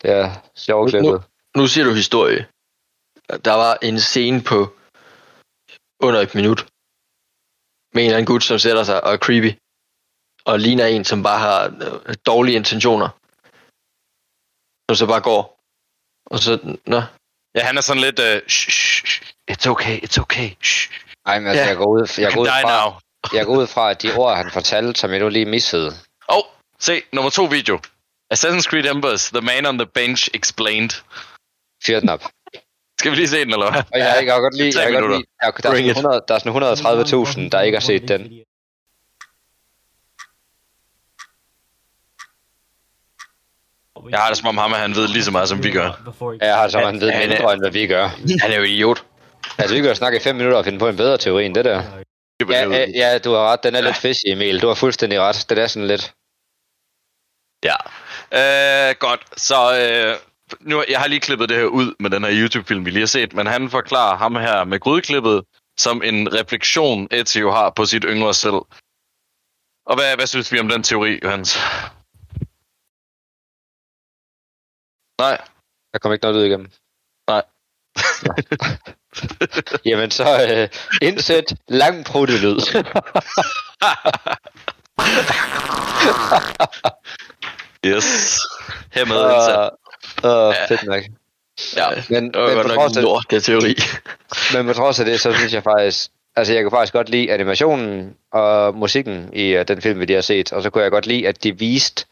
der 0.02 0.30
sjove 0.56 0.86
Nu, 0.86 0.90
klippet. 0.90 1.24
nu 1.56 1.68
siger 1.68 1.86
du 1.86 1.94
historie. 1.94 2.48
Der 3.46 3.54
var 3.54 3.78
en 3.82 4.00
scene 4.00 4.42
på 4.42 4.60
under 6.00 6.20
et 6.20 6.36
minut 6.36 6.68
med 7.94 8.04
en 8.04 8.08
eller 8.08 8.18
anden 8.18 8.34
gut, 8.34 8.44
som 8.44 8.60
sætter 8.60 8.84
sig 8.84 9.04
og 9.04 9.14
er 9.14 9.18
creepy 9.18 9.52
og 10.46 10.60
ligner 10.60 10.86
en, 10.86 11.06
som 11.06 11.24
bare 11.24 11.40
har 11.40 11.60
øh, 12.08 12.16
dårlige 12.26 12.56
intentioner. 12.56 13.10
Og 14.90 14.96
så 14.98 15.06
bare 15.08 15.22
går. 15.22 15.44
Og 16.26 16.40
så, 16.40 16.78
nå. 16.86 17.02
Ja, 17.56 17.62
han 17.64 17.78
er 17.78 17.82
sådan 17.82 18.02
lidt, 18.02 18.20
shh, 18.52 18.72
shh, 18.72 19.06
shh, 19.06 19.22
it's 19.52 19.70
okay, 19.70 20.00
it's 20.06 20.20
okay. 20.22 20.50
Shh. 20.64 20.92
Ej, 21.26 21.40
men 21.40 21.48
altså, 21.48 21.64
Ja. 21.64 21.68
jeg 21.68 21.78
går 21.78 21.86
ud, 21.86 22.08
jeg 22.18 22.34
går 22.34 22.42
ud 22.42 22.48
fra, 22.48 22.86
now. 22.86 22.94
jeg 23.38 23.46
går 23.46 23.54
ud 23.56 23.68
fra, 23.68 23.92
at 23.92 24.02
de 24.02 24.14
ord, 24.22 24.36
han 24.38 24.52
fortalte, 24.52 25.00
som 25.00 25.12
jeg 25.12 25.20
nu 25.20 25.30
lige 25.30 25.46
missede. 25.46 25.88
Åh, 25.88 26.38
oh, 26.38 26.44
se, 26.80 27.02
nummer 27.14 27.30
to 27.32 27.44
video. 27.44 27.80
Assassin's 28.34 28.64
Creed 28.70 28.86
Embers, 28.86 29.30
The 29.30 29.42
Man 29.42 29.66
on 29.66 29.78
the 29.78 29.86
Bench 29.86 30.30
Explained. 30.34 30.90
Fyr 31.86 32.00
den 32.00 32.10
op. 32.10 32.24
Skal 33.00 33.12
vi 33.12 33.16
lige 33.16 33.28
se 33.28 33.40
den, 33.40 33.54
eller 33.54 33.72
hvad? 33.72 33.82
Og 33.94 34.00
jeg, 34.00 34.14
jeg 34.18 34.26
kan 34.26 34.42
godt 34.42 34.58
lide, 34.58 34.82
jeg 34.82 34.92
kan 34.92 35.02
godt 35.02 35.12
lide 35.12 35.94
der, 35.94 36.20
der, 36.28 36.34
er 36.36 36.40
sådan 36.40 36.50
100, 36.50 36.66
der 36.66 36.74
er 36.74 37.04
sådan 37.06 37.46
130.000, 37.46 37.50
der 37.50 37.62
ikke 37.62 37.76
har 37.76 37.82
set 37.82 38.08
den. 38.08 38.22
Jeg 44.10 44.20
har 44.20 44.28
det 44.30 44.38
som 44.38 44.48
om 44.48 44.58
ham, 44.58 44.74
at 44.74 44.80
han 44.80 44.96
ved 44.96 45.08
lige 45.08 45.24
så 45.24 45.32
meget, 45.32 45.50
som 45.50 45.64
vi 45.64 45.72
gør. 45.72 45.90
Jeg 46.42 46.56
har 46.56 46.64
det 46.64 46.72
som, 46.72 46.82
han 46.84 47.02
ved 47.02 47.12
Han 47.12 47.22
er- 47.24 47.28
mindre, 47.28 47.54
end 47.54 47.62
hvad 47.62 47.72
vi 47.72 47.88
gør. 47.88 48.08
Han 48.42 48.52
er 48.52 48.58
jo 48.58 48.64
idiot. 48.64 49.04
Altså, 49.58 49.76
vi 49.76 49.82
kan 49.82 49.90
jo 49.90 49.96
snakke 49.96 50.18
i 50.18 50.22
fem 50.22 50.36
minutter 50.36 50.58
og 50.58 50.66
finde 50.66 50.80
på 50.80 50.88
en 50.88 50.98
bedre 50.98 51.18
teori 51.18 51.46
end 51.46 51.56
det 51.56 51.66
der. 51.66 51.84
Ja, 52.50 52.70
ja, 52.70 52.86
ja 52.96 53.18
du 53.18 53.32
har 53.34 53.52
ret. 53.52 53.64
Den 53.64 53.76
er 53.76 53.82
lidt 53.82 53.96
fishy, 53.96 54.26
Emil. 54.28 54.62
Du 54.62 54.68
har 54.68 54.76
fuldstændig 54.76 55.20
ret. 55.22 55.46
Det 55.50 55.58
er 55.58 55.68
sådan 55.68 55.88
lidt... 55.88 56.14
Ja. 57.64 57.76
Øh, 58.90 58.96
godt. 59.00 59.22
Så 59.40 59.56
øh, 59.80 60.16
nu, 60.60 60.84
jeg 60.90 61.00
har 61.00 61.08
lige 61.08 61.20
klippet 61.20 61.50
det 61.50 61.58
her 61.58 61.64
ud 61.66 61.96
med 62.00 62.10
den 62.10 62.24
her 62.24 62.32
YouTube-film, 62.34 62.86
vi 62.86 62.90
lige 62.90 63.02
har 63.02 63.08
set, 63.08 63.34
men 63.34 63.48
han 63.48 63.70
forklarer 63.70 64.18
ham 64.18 64.36
her 64.36 64.64
med 64.64 64.80
grydeklippet 64.80 65.44
som 65.80 66.02
en 66.04 66.34
refleksion, 66.34 67.08
Ezio 67.12 67.52
har 67.52 67.70
på 67.70 67.86
sit 67.86 68.04
yngre 68.08 68.34
selv. 68.34 68.60
Og 69.86 69.96
hvad, 69.96 70.16
hvad 70.16 70.28
synes 70.28 70.52
vi 70.52 70.60
om 70.60 70.70
den 70.70 70.84
teori, 70.84 71.20
Johannes? 71.24 71.58
Nej. 75.22 75.38
Der 75.94 76.00
kommer 76.00 76.14
ikke 76.14 76.24
noget 76.26 76.38
ud 76.38 76.44
igennem. 76.44 76.70
Nej. 77.30 77.44
Jamen 79.90 80.12
så 80.12 80.24
øh, 80.52 80.70
indsæt 81.02 81.54
lang 81.68 82.06
lyd. 82.28 82.58
yes. 87.86 88.40
Hermed 88.92 89.22
indsat. 89.36 89.70
Åh, 90.24 90.48
uh, 90.48 90.56
fedt 90.68 90.84
nok. 90.84 91.04
Ja, 91.76 91.88
men, 92.10 92.34
det 92.34 92.42
var 92.42 92.48
men 92.48 92.56
godt 92.56 92.68
nok 92.68 92.76
trods 92.76 92.98
af- 92.98 93.04
lort, 93.04 93.26
det 93.30 93.44
teori. 93.44 93.76
Men 94.54 94.68
på 94.68 94.74
trods 94.74 95.00
af 95.00 95.06
det, 95.06 95.20
så 95.20 95.34
synes 95.34 95.54
jeg 95.54 95.64
faktisk... 95.64 96.12
Altså, 96.36 96.54
jeg 96.54 96.64
kan 96.64 96.72
faktisk 96.72 96.94
godt 96.94 97.10
lide 97.10 97.32
animationen 97.32 98.16
og 98.32 98.76
musikken 98.76 99.30
i 99.34 99.58
uh, 99.58 99.62
den 99.68 99.82
film, 99.82 100.00
vi 100.00 100.06
lige 100.06 100.16
har 100.16 100.22
set. 100.22 100.54
Og 100.54 100.64
så 100.64 100.70
kunne 100.70 100.84
jeg 100.84 100.92
godt 100.92 101.06
lide, 101.06 101.28
at 101.28 101.44
de 101.44 101.58
viste, 101.60 102.06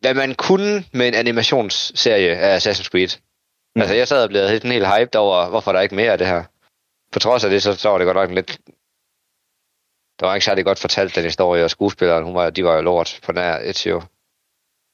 hvad 0.00 0.14
man 0.14 0.34
kunne 0.34 0.84
med 0.92 1.08
en 1.08 1.14
animationsserie 1.14 2.36
af 2.36 2.58
Assassin's 2.58 2.88
Creed. 2.88 3.08
Mm. 3.76 3.82
Altså, 3.82 3.94
jeg 3.94 4.08
sad 4.08 4.22
og 4.22 4.28
blev 4.28 4.48
helt, 4.48 4.64
helt 4.64 4.86
hyped 4.86 5.16
over, 5.16 5.48
hvorfor 5.48 5.72
der 5.72 5.78
er 5.78 5.82
ikke 5.82 5.94
mere 5.94 6.12
af 6.12 6.18
det 6.18 6.26
her. 6.26 6.44
På 7.12 7.18
trods 7.18 7.44
af 7.44 7.50
det, 7.50 7.62
så, 7.62 7.74
så 7.74 7.88
var 7.88 7.98
det 7.98 8.04
godt 8.04 8.16
nok 8.16 8.30
lidt... 8.30 8.58
Det 10.18 10.26
var 10.26 10.34
ikke 10.34 10.44
særlig 10.44 10.64
godt 10.64 10.78
fortalt, 10.78 11.14
den 11.14 11.24
historie, 11.24 11.64
og 11.64 11.70
skuespilleren, 11.70 12.24
hun 12.24 12.34
var, 12.34 12.50
de 12.50 12.64
var 12.64 12.74
jo 12.74 12.80
lort 12.80 13.20
på 13.22 13.32
nær 13.32 13.58
Ezio. 13.62 14.02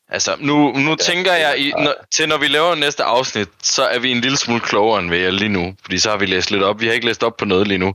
Altså, 0.09 0.37
nu, 0.41 0.73
nu 0.73 0.95
tænker 0.95 1.33
jeg, 1.33 1.59
i, 1.59 1.71
når, 1.71 1.95
til 2.17 2.29
når 2.29 2.39
vi 2.39 2.49
laver 2.49 2.75
næste 2.75 3.05
afsnit, 3.05 3.49
så 3.63 3.85
er 3.85 3.99
vi 3.99 4.11
en 4.11 4.21
lille 4.21 4.37
smule 4.37 4.61
klogere 4.61 5.01
end 5.01 5.11
vi 5.11 5.25
er 5.25 5.31
lige 5.31 5.49
nu. 5.49 5.75
Fordi 5.83 5.99
så 5.99 6.11
har 6.11 6.17
vi 6.17 6.27
læst 6.27 6.51
lidt 6.51 6.63
op. 6.63 6.81
Vi 6.81 6.87
har 6.87 6.93
ikke 6.93 7.07
læst 7.07 7.23
op 7.23 7.37
på 7.37 7.45
noget 7.45 7.69
lige 7.69 7.79
nu. 7.79 7.95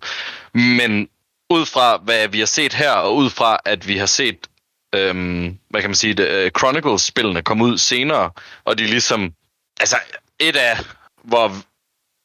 Men 0.53 1.09
ud 1.49 1.65
fra, 1.65 1.97
hvad 1.97 2.27
vi 2.27 2.39
har 2.39 2.45
set 2.45 2.73
her, 2.73 2.91
og 2.91 3.15
ud 3.15 3.29
fra, 3.29 3.57
at 3.65 3.87
vi 3.87 3.97
har 3.97 4.05
set, 4.05 4.47
øhm, 4.95 5.59
hvad 5.69 5.81
kan 5.81 5.89
man 5.89 5.95
sige, 5.95 6.13
det, 6.13 6.27
øh, 6.27 6.51
Chronicles-spillene 6.59 7.41
komme 7.41 7.65
ud 7.65 7.77
senere, 7.77 8.31
og 8.63 8.77
de 8.77 8.85
ligesom, 8.85 9.33
altså, 9.79 9.97
et 10.39 10.55
af, 10.55 10.77
hvor, 11.23 11.51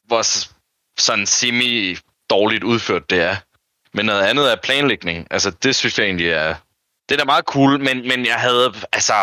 hvor 0.07 0.21
sådan 0.99 1.25
semi-dårligt 1.25 2.63
udført 2.63 3.09
det 3.09 3.21
er, 3.21 3.35
men 3.93 4.05
noget 4.05 4.21
andet 4.21 4.51
er 4.51 4.55
planlægning. 4.55 5.27
Altså, 5.31 5.51
det 5.51 5.75
synes 5.75 5.99
jeg 5.99 6.05
egentlig 6.05 6.29
er, 6.29 6.55
det 7.09 7.15
er 7.15 7.19
da 7.19 7.25
meget 7.25 7.45
cool, 7.45 7.79
men, 7.79 8.07
men 8.07 8.25
jeg 8.25 8.35
havde, 8.35 8.73
altså, 8.91 9.13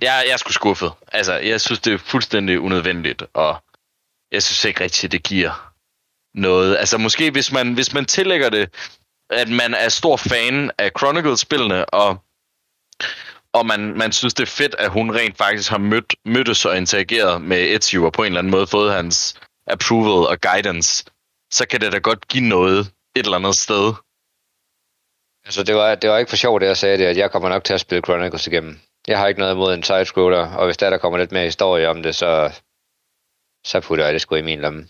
jeg, 0.00 0.24
jeg 0.26 0.32
er 0.32 0.36
sgu 0.36 0.52
skuffet. 0.52 0.92
Altså, 1.12 1.34
jeg 1.34 1.60
synes, 1.60 1.80
det 1.80 1.92
er 1.92 1.98
fuldstændig 1.98 2.60
unødvendigt, 2.60 3.22
og 3.34 3.64
jeg 4.32 4.42
synes 4.42 4.64
ikke 4.64 4.84
rigtigt, 4.84 5.12
det 5.12 5.22
giver 5.22 5.72
noget. 6.34 6.76
Altså, 6.76 6.98
måske 6.98 7.30
hvis 7.30 7.52
man, 7.52 7.72
hvis 7.74 7.94
man 7.94 8.04
tillægger 8.06 8.50
det, 8.50 8.74
at 9.30 9.48
man 9.48 9.74
er 9.74 9.88
stor 9.88 10.16
fan 10.16 10.70
af 10.78 10.90
Chronicles-spillene, 10.98 11.84
og, 11.84 12.16
og 13.52 13.66
man, 13.66 13.80
man 13.80 14.12
synes, 14.12 14.34
det 14.34 14.42
er 14.42 14.52
fedt, 14.62 14.74
at 14.78 14.90
hun 14.90 15.16
rent 15.16 15.36
faktisk 15.36 15.70
har 15.70 15.78
mødt, 15.78 16.14
mødtes 16.24 16.64
og 16.64 16.76
interageret 16.76 17.42
med 17.42 17.76
Ezio, 17.76 18.04
og 18.04 18.12
på 18.12 18.22
en 18.22 18.26
eller 18.26 18.38
anden 18.38 18.50
måde 18.50 18.66
fået 18.66 18.92
hans 18.92 19.40
approval 19.66 20.28
og 20.28 20.40
guidance, 20.40 21.04
så 21.52 21.66
kan 21.70 21.80
det 21.80 21.92
da 21.92 21.98
godt 21.98 22.28
give 22.28 22.48
noget 22.48 22.80
et 23.16 23.24
eller 23.24 23.36
andet 23.36 23.56
sted. 23.56 23.94
Altså, 25.44 25.62
det 25.62 25.74
var, 25.74 25.94
det 25.94 26.10
var 26.10 26.18
ikke 26.18 26.30
for 26.30 26.36
sjovt, 26.36 26.60
det 26.60 26.66
jeg 26.66 26.76
sagde 26.76 26.98
det, 26.98 27.04
at 27.04 27.16
jeg 27.16 27.30
kommer 27.30 27.48
nok 27.48 27.64
til 27.64 27.74
at 27.74 27.80
spille 27.80 28.02
Chronicles 28.02 28.46
igennem. 28.46 28.80
Jeg 29.06 29.18
har 29.18 29.28
ikke 29.28 29.40
noget 29.40 29.54
imod 29.54 29.74
en 29.74 29.82
sidescroller, 29.82 30.56
og 30.56 30.64
hvis 30.64 30.76
der, 30.76 30.90
der 30.90 30.98
kommer 30.98 31.18
lidt 31.18 31.32
mere 31.32 31.44
historie 31.44 31.88
om 31.88 32.02
det, 32.02 32.14
så, 32.14 32.60
så 33.64 33.80
putter 33.80 34.04
jeg 34.04 34.14
det 34.14 34.20
sgu 34.20 34.34
i 34.34 34.42
min 34.42 34.60
lomme. 34.60 34.88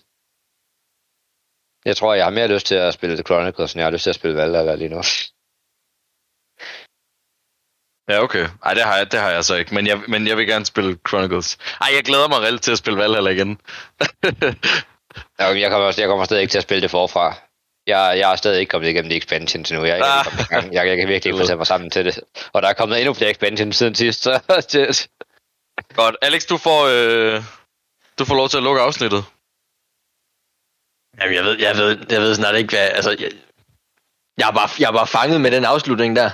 Jeg 1.84 1.96
tror, 1.96 2.14
jeg 2.14 2.24
har 2.24 2.30
mere 2.30 2.48
lyst 2.48 2.66
til 2.66 2.74
at 2.74 2.94
spille 2.94 3.16
The 3.16 3.22
Chronicles, 3.22 3.72
end 3.72 3.80
jeg 3.80 3.86
har 3.86 3.90
lyst 3.90 4.02
til 4.02 4.10
at 4.10 4.16
spille 4.16 4.36
Valhalla 4.36 4.74
lige 4.74 4.88
nu. 4.88 5.02
Ja, 8.08 8.22
okay. 8.22 8.48
Ej, 8.64 8.74
det 8.74 8.82
har 8.82 8.96
jeg, 8.96 9.12
det 9.12 9.20
har 9.20 9.30
jeg 9.30 9.44
så 9.44 9.54
ikke, 9.54 9.74
men 9.74 9.86
jeg, 9.86 10.00
men 10.08 10.26
jeg 10.26 10.36
vil 10.36 10.46
gerne 10.46 10.64
spille 10.66 10.98
Chronicles. 11.08 11.58
Ej, 11.80 11.88
jeg 11.94 12.04
glæder 12.04 12.28
mig 12.28 12.38
reelt 12.40 12.62
til 12.62 12.72
at 12.72 12.78
spille 12.78 12.98
Valhalla 12.98 13.30
igen. 13.30 13.48
Jamen, 15.40 15.60
jeg 15.62 15.70
kommer, 15.70 15.94
jeg 15.98 16.08
kommer 16.08 16.24
stadig 16.24 16.40
ikke 16.42 16.50
til 16.52 16.58
at 16.58 16.62
spille 16.62 16.82
det 16.82 16.90
forfra. 16.90 17.34
Jeg, 17.86 18.14
jeg 18.18 18.32
er 18.32 18.36
stadig 18.36 18.60
ikke 18.60 18.70
kommet 18.70 18.88
igennem 18.88 19.10
de 19.10 19.16
expansions 19.16 19.70
endnu. 19.70 19.86
Jeg, 19.86 20.00
Ah. 20.02 20.48
gang. 20.48 20.72
jeg, 20.74 20.86
jeg 20.86 20.96
kan 20.96 21.08
virkelig 21.08 21.32
ikke 21.32 21.42
få 21.42 21.46
sat 21.46 21.56
mig 21.58 21.66
sammen 21.66 21.90
til 21.90 22.04
det. 22.04 22.20
Og 22.52 22.62
der 22.62 22.68
er 22.68 22.72
kommet 22.72 22.98
endnu 23.00 23.14
flere 23.14 23.30
expansions 23.30 23.76
siden 23.76 23.94
sidst, 23.94 24.22
så 24.22 24.40
Godt. 25.94 26.16
Alex, 26.22 26.46
du 26.46 26.56
får, 26.56 26.80
øh, 26.86 27.42
du 28.18 28.24
får 28.24 28.34
lov 28.34 28.48
til 28.48 28.56
at 28.56 28.62
lukke 28.62 28.80
afsnittet. 28.80 29.24
Jamen, 31.20 31.34
jeg 31.34 31.44
ved, 31.44 31.58
jeg 31.60 31.76
ved, 31.76 31.98
jeg 32.10 32.20
ved 32.20 32.34
snart 32.34 32.56
ikke, 32.56 32.70
hvad... 32.70 32.88
Altså, 32.94 33.10
jeg, 33.10 33.30
jeg, 34.38 34.50
var, 34.54 34.74
jeg 34.78 34.94
var 34.94 35.04
fanget 35.04 35.40
med 35.40 35.50
den 35.50 35.64
afslutning 35.64 36.16
der. 36.16 36.30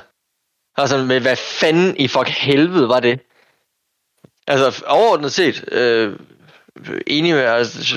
Altså, 0.77 0.99
med 0.99 1.21
hvad 1.21 1.37
fanden 1.37 1.97
i 1.97 2.09
fuck 2.09 2.29
helvede 2.29 2.89
var 2.89 3.01
det? 3.01 3.21
Altså, 4.47 4.85
overordnet 4.87 5.33
set, 5.33 5.65
øh, 5.73 6.17
enig 7.07 7.35
med, 7.35 7.43
altså, 7.43 7.97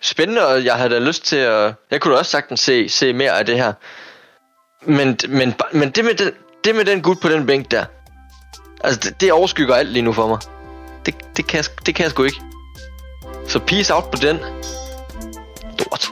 spændende, 0.00 0.46
og 0.46 0.64
jeg 0.64 0.74
havde 0.74 0.90
da 0.94 0.98
lyst 0.98 1.24
til 1.24 1.36
at... 1.36 1.74
Jeg 1.90 2.00
kunne 2.00 2.14
da 2.14 2.18
også 2.18 2.30
sagtens 2.30 2.60
se, 2.60 2.88
se 2.88 3.12
mere 3.12 3.38
af 3.38 3.46
det 3.46 3.56
her. 3.56 3.72
Men, 4.82 5.18
men, 5.28 5.54
men 5.72 5.90
det, 5.90 6.04
med 6.04 6.14
den, 6.14 6.32
det 6.64 6.74
med 6.74 6.84
den 6.84 7.02
gut 7.02 7.20
på 7.20 7.28
den 7.28 7.46
bænk 7.46 7.70
der, 7.70 7.84
altså, 8.84 9.00
det, 9.00 9.20
det 9.20 9.32
overskygger 9.32 9.74
alt 9.74 9.90
lige 9.90 10.02
nu 10.02 10.12
for 10.12 10.28
mig. 10.28 10.38
Det, 11.06 11.36
det, 11.36 11.46
kan, 11.46 11.56
jeg, 11.56 11.86
det 11.86 11.94
kan 11.94 12.02
jeg 12.02 12.10
sgu 12.10 12.24
ikke. 12.24 12.40
Så 13.48 13.58
peace 13.58 13.94
out 13.94 14.10
på 14.10 14.16
den. 14.22 14.38
Stort. 15.74 16.04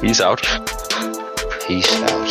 Peace 0.00 0.20
out. 0.20 0.42
Peace 1.66 2.02
out. 2.02 2.25